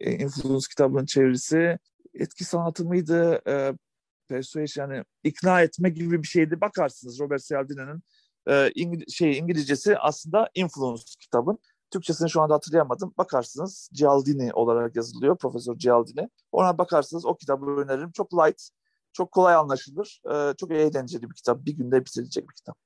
E, 0.00 0.12
Influence 0.12 0.66
kitabının 0.70 1.06
çevirisi 1.06 1.78
etki 2.14 2.44
sanatı 2.44 2.84
mıydı? 2.84 3.42
E, 3.48 3.72
persuasion 4.28 4.90
yani 4.90 5.04
ikna 5.24 5.60
etme 5.60 5.90
gibi 5.90 6.22
bir 6.22 6.28
şeydi. 6.28 6.60
Bakarsınız 6.60 7.20
Robert 7.20 7.42
Cialdini'nin 7.42 8.02
e, 8.48 8.70
İngil 8.74 9.06
şey 9.10 9.38
İngilizcesi 9.38 9.98
aslında 9.98 10.50
Influence 10.54 11.04
kitabın. 11.20 11.58
Türkçesini 11.90 12.30
şu 12.30 12.42
anda 12.42 12.54
hatırlayamadım. 12.54 13.14
Bakarsınız 13.18 13.90
Cialdini 13.92 14.52
olarak 14.52 14.96
yazılıyor. 14.96 15.38
Profesör 15.38 15.78
Cialdini. 15.78 16.28
Ona 16.52 16.78
bakarsınız 16.78 17.26
o 17.26 17.36
kitabı 17.36 17.66
öneririm. 17.66 18.12
Çok 18.12 18.34
light, 18.34 18.68
çok 19.12 19.32
kolay 19.32 19.54
anlaşılır. 19.54 20.22
E, 20.32 20.54
çok 20.56 20.70
eğlenceli 20.70 21.30
bir 21.30 21.34
kitap. 21.34 21.66
Bir 21.66 21.72
günde 21.76 22.00
bitirilecek 22.00 22.48
bir 22.48 22.54
kitap. 22.54 22.76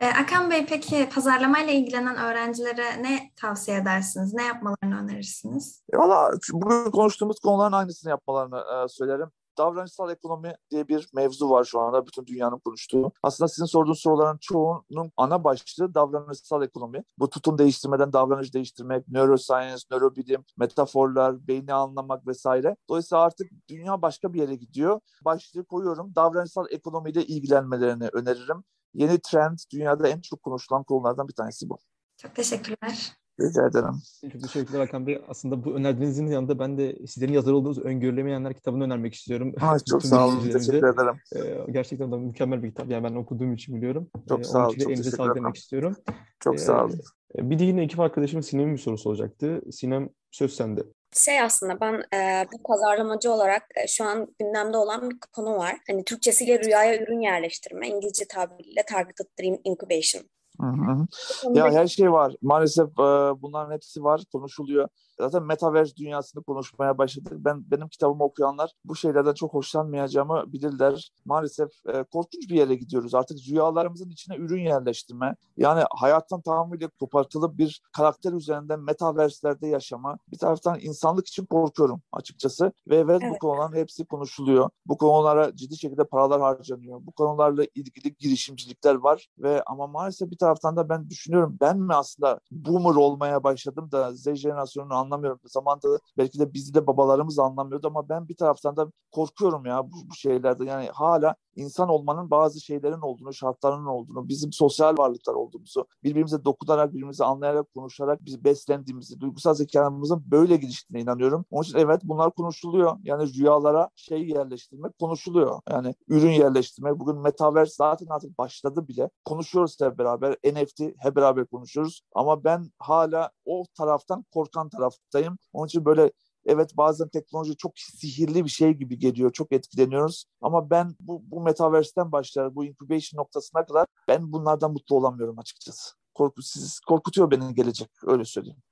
E, 0.00 0.06
Akan 0.06 0.50
Bey 0.50 0.66
peki 0.66 1.08
pazarlamayla 1.14 1.72
ilgilenen 1.72 2.16
öğrencilere 2.16 3.02
ne 3.02 3.30
tavsiye 3.36 3.76
edersiniz? 3.76 4.34
Ne 4.34 4.44
yapmalarını 4.44 5.00
önerirsiniz? 5.00 5.82
E, 5.92 5.98
Valla 5.98 6.32
bugün 6.52 6.90
konuştuğumuz 6.90 7.40
konuların 7.40 7.72
aynısını 7.72 8.10
yapmalarını 8.10 8.58
e, 8.58 8.88
söylerim 8.88 9.30
davranışsal 9.60 10.10
ekonomi 10.10 10.54
diye 10.70 10.88
bir 10.88 11.08
mevzu 11.14 11.50
var 11.50 11.64
şu 11.64 11.80
anda 11.80 12.06
bütün 12.06 12.26
dünyanın 12.26 12.58
konuştuğu. 12.58 13.12
Aslında 13.22 13.48
sizin 13.48 13.64
sorduğunuz 13.64 14.00
soruların 14.00 14.38
çoğunun 14.40 15.12
ana 15.16 15.44
başlığı 15.44 15.94
davranışsal 15.94 16.62
ekonomi. 16.62 17.02
Bu 17.18 17.30
tutum 17.30 17.58
değiştirmeden 17.58 18.12
davranış 18.12 18.54
değiştirmek, 18.54 19.08
neuroscience, 19.08 19.82
nörobilim, 19.90 20.44
metaforlar, 20.56 21.46
beyni 21.48 21.74
anlamak 21.74 22.26
vesaire. 22.26 22.76
Dolayısıyla 22.88 23.22
artık 23.22 23.50
dünya 23.68 24.02
başka 24.02 24.32
bir 24.32 24.40
yere 24.40 24.54
gidiyor. 24.54 25.00
Başlığı 25.24 25.64
koyuyorum. 25.64 26.14
Davranışsal 26.14 26.66
ekonomiyle 26.70 27.26
ilgilenmelerini 27.26 28.08
öneririm. 28.12 28.64
Yeni 28.94 29.20
trend 29.20 29.58
dünyada 29.72 30.08
en 30.08 30.20
çok 30.20 30.42
konuşulan 30.42 30.84
konulardan 30.84 31.28
bir 31.28 31.34
tanesi 31.34 31.70
bu. 31.70 31.78
Çok 32.16 32.34
teşekkürler. 32.34 33.19
Rica 33.40 33.66
ederim. 33.66 34.02
Çok 34.32 34.42
teşekkürler 34.42 34.80
Hakan 34.80 35.06
Bey. 35.06 35.22
Aslında 35.28 35.64
bu 35.64 35.74
önerdiğinizin 35.74 36.26
yanında 36.26 36.58
ben 36.58 36.78
de 36.78 37.06
sizlerin 37.06 37.32
yazarı 37.32 37.56
olduğunuz 37.56 37.78
Öngörülemeyenler 37.78 38.54
kitabını 38.54 38.84
önermek 38.84 39.14
istiyorum. 39.14 39.54
Ay, 39.60 39.78
çok 39.90 40.02
sağ 40.06 40.26
olun. 40.26 40.50
Teşekkür 40.52 40.94
ederim. 40.94 41.20
Ee, 41.36 41.72
gerçekten 41.72 42.12
de 42.12 42.16
mükemmel 42.16 42.62
bir 42.62 42.68
kitap. 42.68 42.90
Yani 42.90 43.04
ben 43.04 43.14
okuduğum 43.14 43.52
için 43.52 43.76
biliyorum. 43.76 44.10
Çok 44.28 44.40
ee, 44.40 44.44
sağ 44.44 44.66
olun. 44.66 44.78
Çok 44.78 44.90
elinize 44.90 45.10
sağlık 45.10 45.36
demek 45.36 45.56
istiyorum. 45.56 45.96
Çok 46.40 46.54
ee, 46.54 46.58
sağ 46.58 46.84
olun. 46.84 47.00
Bir 47.38 47.58
de 47.58 47.64
yine 47.64 47.82
ekip 47.82 48.00
arkadaşım 48.00 48.42
Sinem'in 48.42 48.72
bir 48.72 48.80
sorusu 48.80 49.10
olacaktı. 49.10 49.62
Sinem 49.72 50.08
söz 50.30 50.54
sende. 50.54 50.80
Şey 51.16 51.40
aslında 51.40 51.80
ben 51.80 51.94
e, 51.94 52.46
bir 52.52 52.62
pazarlamacı 52.64 53.32
olarak 53.32 53.62
e, 53.76 53.86
şu 53.86 54.04
an 54.04 54.34
gündemde 54.38 54.76
olan 54.76 55.10
bir 55.10 55.16
konu 55.32 55.56
var. 55.56 55.76
Hani 55.86 56.04
Türkçesiyle 56.04 56.58
rüyaya 56.58 57.02
ürün 57.02 57.20
yerleştirme, 57.20 57.88
İngilizce 57.88 58.24
tabiriyle 58.28 58.82
Targeted 58.88 59.26
Dream 59.40 59.58
Incubation. 59.64 60.24
Hı 60.60 60.66
hı. 60.66 61.06
Ya 61.54 61.72
her 61.72 61.86
şey 61.86 62.12
var. 62.12 62.34
Maalesef 62.42 62.88
e, 62.88 63.02
bunların 63.42 63.74
hepsi 63.74 64.02
var, 64.02 64.22
konuşuluyor. 64.32 64.88
Zaten 65.20 65.42
metaverse 65.42 65.96
dünyasını 65.96 66.42
konuşmaya 66.42 66.98
başladık. 66.98 67.32
Ben 67.36 67.70
benim 67.70 67.88
kitabımı 67.88 68.24
okuyanlar 68.24 68.72
bu 68.84 68.96
şeylerden 68.96 69.34
çok 69.34 69.54
hoşlanmayacağımı 69.54 70.52
bilirler. 70.52 71.12
Maalesef 71.24 71.68
e, 71.86 72.02
korkunç 72.02 72.50
bir 72.50 72.54
yere 72.54 72.74
gidiyoruz. 72.74 73.14
Artık 73.14 73.38
rüyalarımızın 73.48 74.10
içine 74.10 74.36
ürün 74.36 74.62
yerleştirme. 74.62 75.36
Yani 75.56 75.82
hayattan 75.90 76.40
tamamıyla 76.40 76.88
kopartılıp 77.00 77.58
bir 77.58 77.82
karakter 77.92 78.32
üzerinden 78.32 78.80
metaverse'lerde 78.80 79.66
yaşama. 79.66 80.18
Bir 80.32 80.38
taraftan 80.38 80.78
insanlık 80.80 81.28
için 81.28 81.46
korkuyorum 81.46 82.02
açıkçası. 82.12 82.72
Ve 82.88 82.96
evet, 82.96 83.20
evet. 83.22 83.34
bu 83.34 83.38
konuların 83.38 83.76
hepsi 83.76 84.04
konuşuluyor. 84.04 84.70
Bu 84.86 84.96
konulara 84.96 85.56
ciddi 85.56 85.78
şekilde 85.78 86.04
paralar 86.04 86.40
harcanıyor. 86.40 87.00
Bu 87.06 87.12
konularla 87.12 87.64
ilgili 87.74 88.14
girişimcilikler 88.18 88.94
var 88.94 89.28
ve 89.38 89.62
ama 89.66 89.86
maalesef 89.86 90.30
bir 90.30 90.38
taraftan 90.38 90.76
da 90.76 90.88
ben 90.88 91.10
düşünüyorum 91.10 91.56
ben 91.60 91.78
mi 91.78 91.94
aslında 91.94 92.40
boomer 92.50 92.94
olmaya 92.94 93.44
başladım 93.44 93.88
da 93.92 94.14
Z 94.14 94.34
jenerasyonunu 94.34 94.94
anlamıyorum. 95.10 95.40
Zamanında 95.44 95.98
belki 96.18 96.38
de 96.38 96.54
bizi 96.54 96.74
de 96.74 96.86
babalarımız 96.86 97.38
anlamıyordu 97.38 97.86
ama 97.86 98.08
ben 98.08 98.28
bir 98.28 98.36
taraftan 98.36 98.76
da 98.76 98.92
korkuyorum 99.12 99.66
ya 99.66 99.84
bu, 99.84 100.10
bu 100.10 100.14
şeylerden. 100.14 100.64
Yani 100.64 100.88
hala 100.92 101.34
insan 101.60 101.88
olmanın 101.88 102.30
bazı 102.30 102.60
şeylerin 102.60 103.00
olduğunu, 103.00 103.32
şartlarının 103.32 103.86
olduğunu, 103.86 104.28
bizim 104.28 104.52
sosyal 104.52 104.98
varlıklar 104.98 105.34
olduğumuzu, 105.34 105.86
birbirimize 106.04 106.44
dokunarak, 106.44 106.92
birbirimizi 106.92 107.24
anlayarak, 107.24 107.74
konuşarak 107.74 108.24
biz 108.24 108.44
beslendiğimizi, 108.44 109.20
duygusal 109.20 109.54
zekamızın 109.54 110.22
böyle 110.26 110.56
geliştiğine 110.56 111.02
inanıyorum. 111.02 111.44
Onun 111.50 111.62
için 111.62 111.78
evet 111.78 112.00
bunlar 112.04 112.30
konuşuluyor. 112.30 112.96
Yani 113.02 113.34
rüyalara 113.34 113.88
şey 113.96 114.28
yerleştirmek 114.28 114.98
konuşuluyor. 114.98 115.60
Yani 115.70 115.94
ürün 116.08 116.30
yerleştirmek. 116.30 116.98
Bugün 116.98 117.18
Metaverse 117.18 117.74
zaten 117.76 118.06
artık 118.06 118.38
başladı 118.38 118.88
bile. 118.88 119.10
Konuşuyoruz 119.24 119.80
hep 119.80 119.98
beraber. 119.98 120.36
NFT 120.44 120.80
hep 120.98 121.16
beraber 121.16 121.46
konuşuyoruz. 121.46 122.02
Ama 122.14 122.44
ben 122.44 122.70
hala 122.78 123.30
o 123.44 123.64
taraftan 123.74 124.24
korkan 124.34 124.68
taraftayım. 124.68 125.38
Onun 125.52 125.66
için 125.66 125.84
böyle 125.84 126.12
Evet 126.50 126.76
bazen 126.76 127.08
teknoloji 127.08 127.56
çok 127.56 127.78
sihirli 127.78 128.44
bir 128.44 128.50
şey 128.50 128.72
gibi 128.72 128.98
geliyor. 128.98 129.32
Çok 129.32 129.52
etkileniyoruz. 129.52 130.24
Ama 130.40 130.70
ben 130.70 130.94
bu, 131.00 131.22
bu 131.24 131.40
metaverse'ten 131.40 132.12
başlar, 132.12 132.54
bu 132.54 132.64
incubation 132.64 133.18
noktasına 133.20 133.66
kadar 133.66 133.86
ben 134.08 134.32
bunlardan 134.32 134.72
mutlu 134.72 134.96
olamıyorum 134.96 135.38
açıkçası. 135.38 135.94
Korku, 136.14 136.42
siz, 136.42 136.80
korkutuyor 136.80 137.30
beni 137.30 137.54
gelecek. 137.54 137.88
Öyle 138.06 138.24
söyleyeyim. 138.24 138.62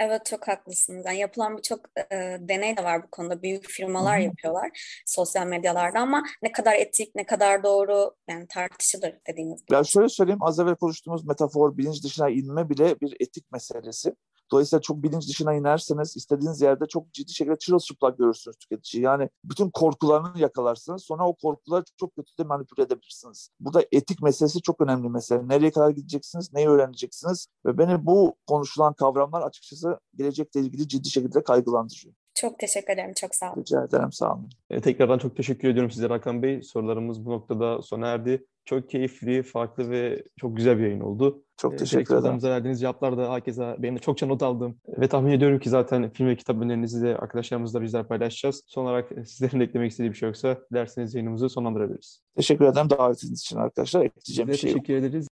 Evet 0.00 0.26
çok 0.26 0.48
haklısınız. 0.48 1.06
Yani 1.06 1.18
yapılan 1.18 1.56
birçok 1.56 1.80
e, 2.12 2.16
deney 2.40 2.76
de 2.76 2.84
var 2.84 3.02
bu 3.02 3.10
konuda. 3.10 3.42
Büyük 3.42 3.68
firmalar 3.68 4.16
Hı 4.18 4.20
hı. 4.20 4.24
yapıyorlar 4.24 5.02
sosyal 5.06 5.46
medyalarda 5.46 6.00
ama 6.00 6.22
ne 6.42 6.52
kadar 6.52 6.74
etik, 6.74 7.14
ne 7.14 7.26
kadar 7.26 7.62
doğru 7.62 8.14
yani 8.28 8.46
tartışılır 8.48 9.14
dediğiniz 9.26 9.60
gibi. 9.66 9.74
Ya 9.74 9.84
şöyle 9.84 10.08
söyleyeyim 10.08 10.42
az 10.42 10.60
evvel 10.60 10.74
konuştuğumuz 10.74 11.26
metafor 11.26 11.76
bilinç 11.76 12.04
dışına 12.04 12.30
inme 12.30 12.70
bile 12.70 13.00
bir 13.00 13.16
etik 13.20 13.52
meselesi. 13.52 14.14
Dolayısıyla 14.52 14.80
çok 14.80 15.02
bilinç 15.02 15.28
dışına 15.28 15.54
inerseniz 15.54 16.16
istediğiniz 16.16 16.60
yerde 16.60 16.86
çok 16.86 17.12
ciddi 17.12 17.32
şekilde 17.32 17.56
çırılçıplak 17.56 18.18
görürsünüz 18.18 18.56
tüketiciyi. 18.56 19.04
Yani 19.04 19.28
bütün 19.44 19.70
korkularını 19.70 20.38
yakalarsınız. 20.38 21.04
Sonra 21.04 21.26
o 21.28 21.34
korkuları 21.34 21.84
çok 22.00 22.16
kötü 22.16 22.38
de 22.38 22.44
manipüle 22.44 22.82
edebilirsiniz. 22.82 23.50
Burada 23.60 23.84
etik 23.92 24.22
meselesi 24.22 24.62
çok 24.62 24.80
önemli 24.80 25.08
mesele. 25.08 25.48
Nereye 25.48 25.70
kadar 25.70 25.90
gideceksiniz, 25.90 26.52
neyi 26.52 26.68
öğreneceksiniz? 26.68 27.46
Ve 27.66 27.78
beni 27.78 28.06
bu 28.06 28.36
konuşulan 28.46 28.94
kavramlar 28.94 29.42
açıkçası 29.42 30.00
gelecekle 30.16 30.60
ilgili 30.60 30.88
ciddi 30.88 31.10
şekilde 31.10 31.42
kaygılandırıyor. 31.42 32.14
Çok 32.34 32.58
teşekkür 32.58 32.92
ederim. 32.92 33.12
Çok 33.16 33.34
sağ 33.34 33.52
olun. 33.52 33.60
Rica 33.60 33.84
ederim, 33.84 34.12
sağ 34.12 34.34
olun. 34.34 34.48
E, 34.70 34.80
tekrardan 34.80 35.18
çok 35.18 35.36
teşekkür 35.36 35.68
ediyorum 35.68 35.90
size 35.90 36.06
Hakan 36.06 36.42
Bey. 36.42 36.62
Sorularımız 36.62 37.24
bu 37.24 37.30
noktada 37.30 37.82
sona 37.82 38.06
erdi. 38.06 38.46
Çok 38.64 38.90
keyifli, 38.90 39.42
farklı 39.42 39.90
ve 39.90 40.24
çok 40.36 40.56
güzel 40.56 40.78
bir 40.78 40.82
yayın 40.82 41.00
oldu. 41.00 41.44
Çok 41.60 41.78
teşekkür 41.78 42.04
ederim. 42.04 42.18
sorularımıza 42.18 42.50
verdiğiniz 42.50 42.80
cevaplar 42.80 43.18
da 43.18 43.32
herkese 43.32 43.76
benim 43.78 43.96
de 43.96 44.00
çokça 44.00 44.26
not 44.26 44.42
aldım. 44.42 44.76
Ve 44.88 45.08
tahmin 45.08 45.32
ediyorum 45.32 45.58
ki 45.58 45.70
zaten 45.70 46.10
film 46.10 46.28
ve 46.28 46.36
kitap 46.36 46.56
önerilerinizi 46.56 47.02
de 47.02 47.16
arkadaşlarımızla 47.16 47.82
bizler 47.82 48.08
paylaşacağız. 48.08 48.62
Son 48.66 48.84
olarak 48.84 49.12
e, 49.12 49.24
sizlerin 49.24 49.60
de 49.60 49.64
eklemek 49.64 49.90
istediği 49.90 50.10
bir 50.10 50.16
şey 50.16 50.26
yoksa 50.26 50.58
dilerseniz 50.72 51.14
yayınımızı 51.14 51.48
sonlandırabiliriz. 51.48 52.22
Teşekkür 52.36 52.64
ederim 52.64 52.90
davetiniz 52.90 53.40
için 53.40 53.56
arkadaşlar. 53.56 54.04
Ekleyeceğim 54.04 54.48
bir 54.48 54.54
Size 54.54 54.60
şey 54.60 54.70
yok. 54.70 54.86
teşekkür 54.86 55.06
ederiz. 55.06 55.28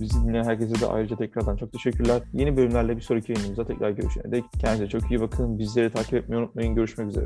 Bizi 0.00 0.24
dinleyen 0.24 0.44
herkese 0.44 0.80
de 0.80 0.86
ayrıca 0.86 1.16
tekrardan 1.16 1.56
çok 1.56 1.72
teşekkürler. 1.72 2.22
Yeni 2.32 2.56
bölümlerle 2.56 2.96
bir 2.96 3.02
sonraki 3.02 3.32
yayınımızda 3.32 3.66
tekrar 3.66 3.90
görüşene 3.90 4.32
dek 4.32 4.44
kendinize 4.60 4.98
çok 4.98 5.10
iyi 5.10 5.20
bakın. 5.20 5.58
Bizleri 5.58 5.90
takip 5.90 6.14
etmeyi 6.14 6.42
unutmayın. 6.42 6.74
Görüşmek 6.74 7.08
üzere. 7.08 7.24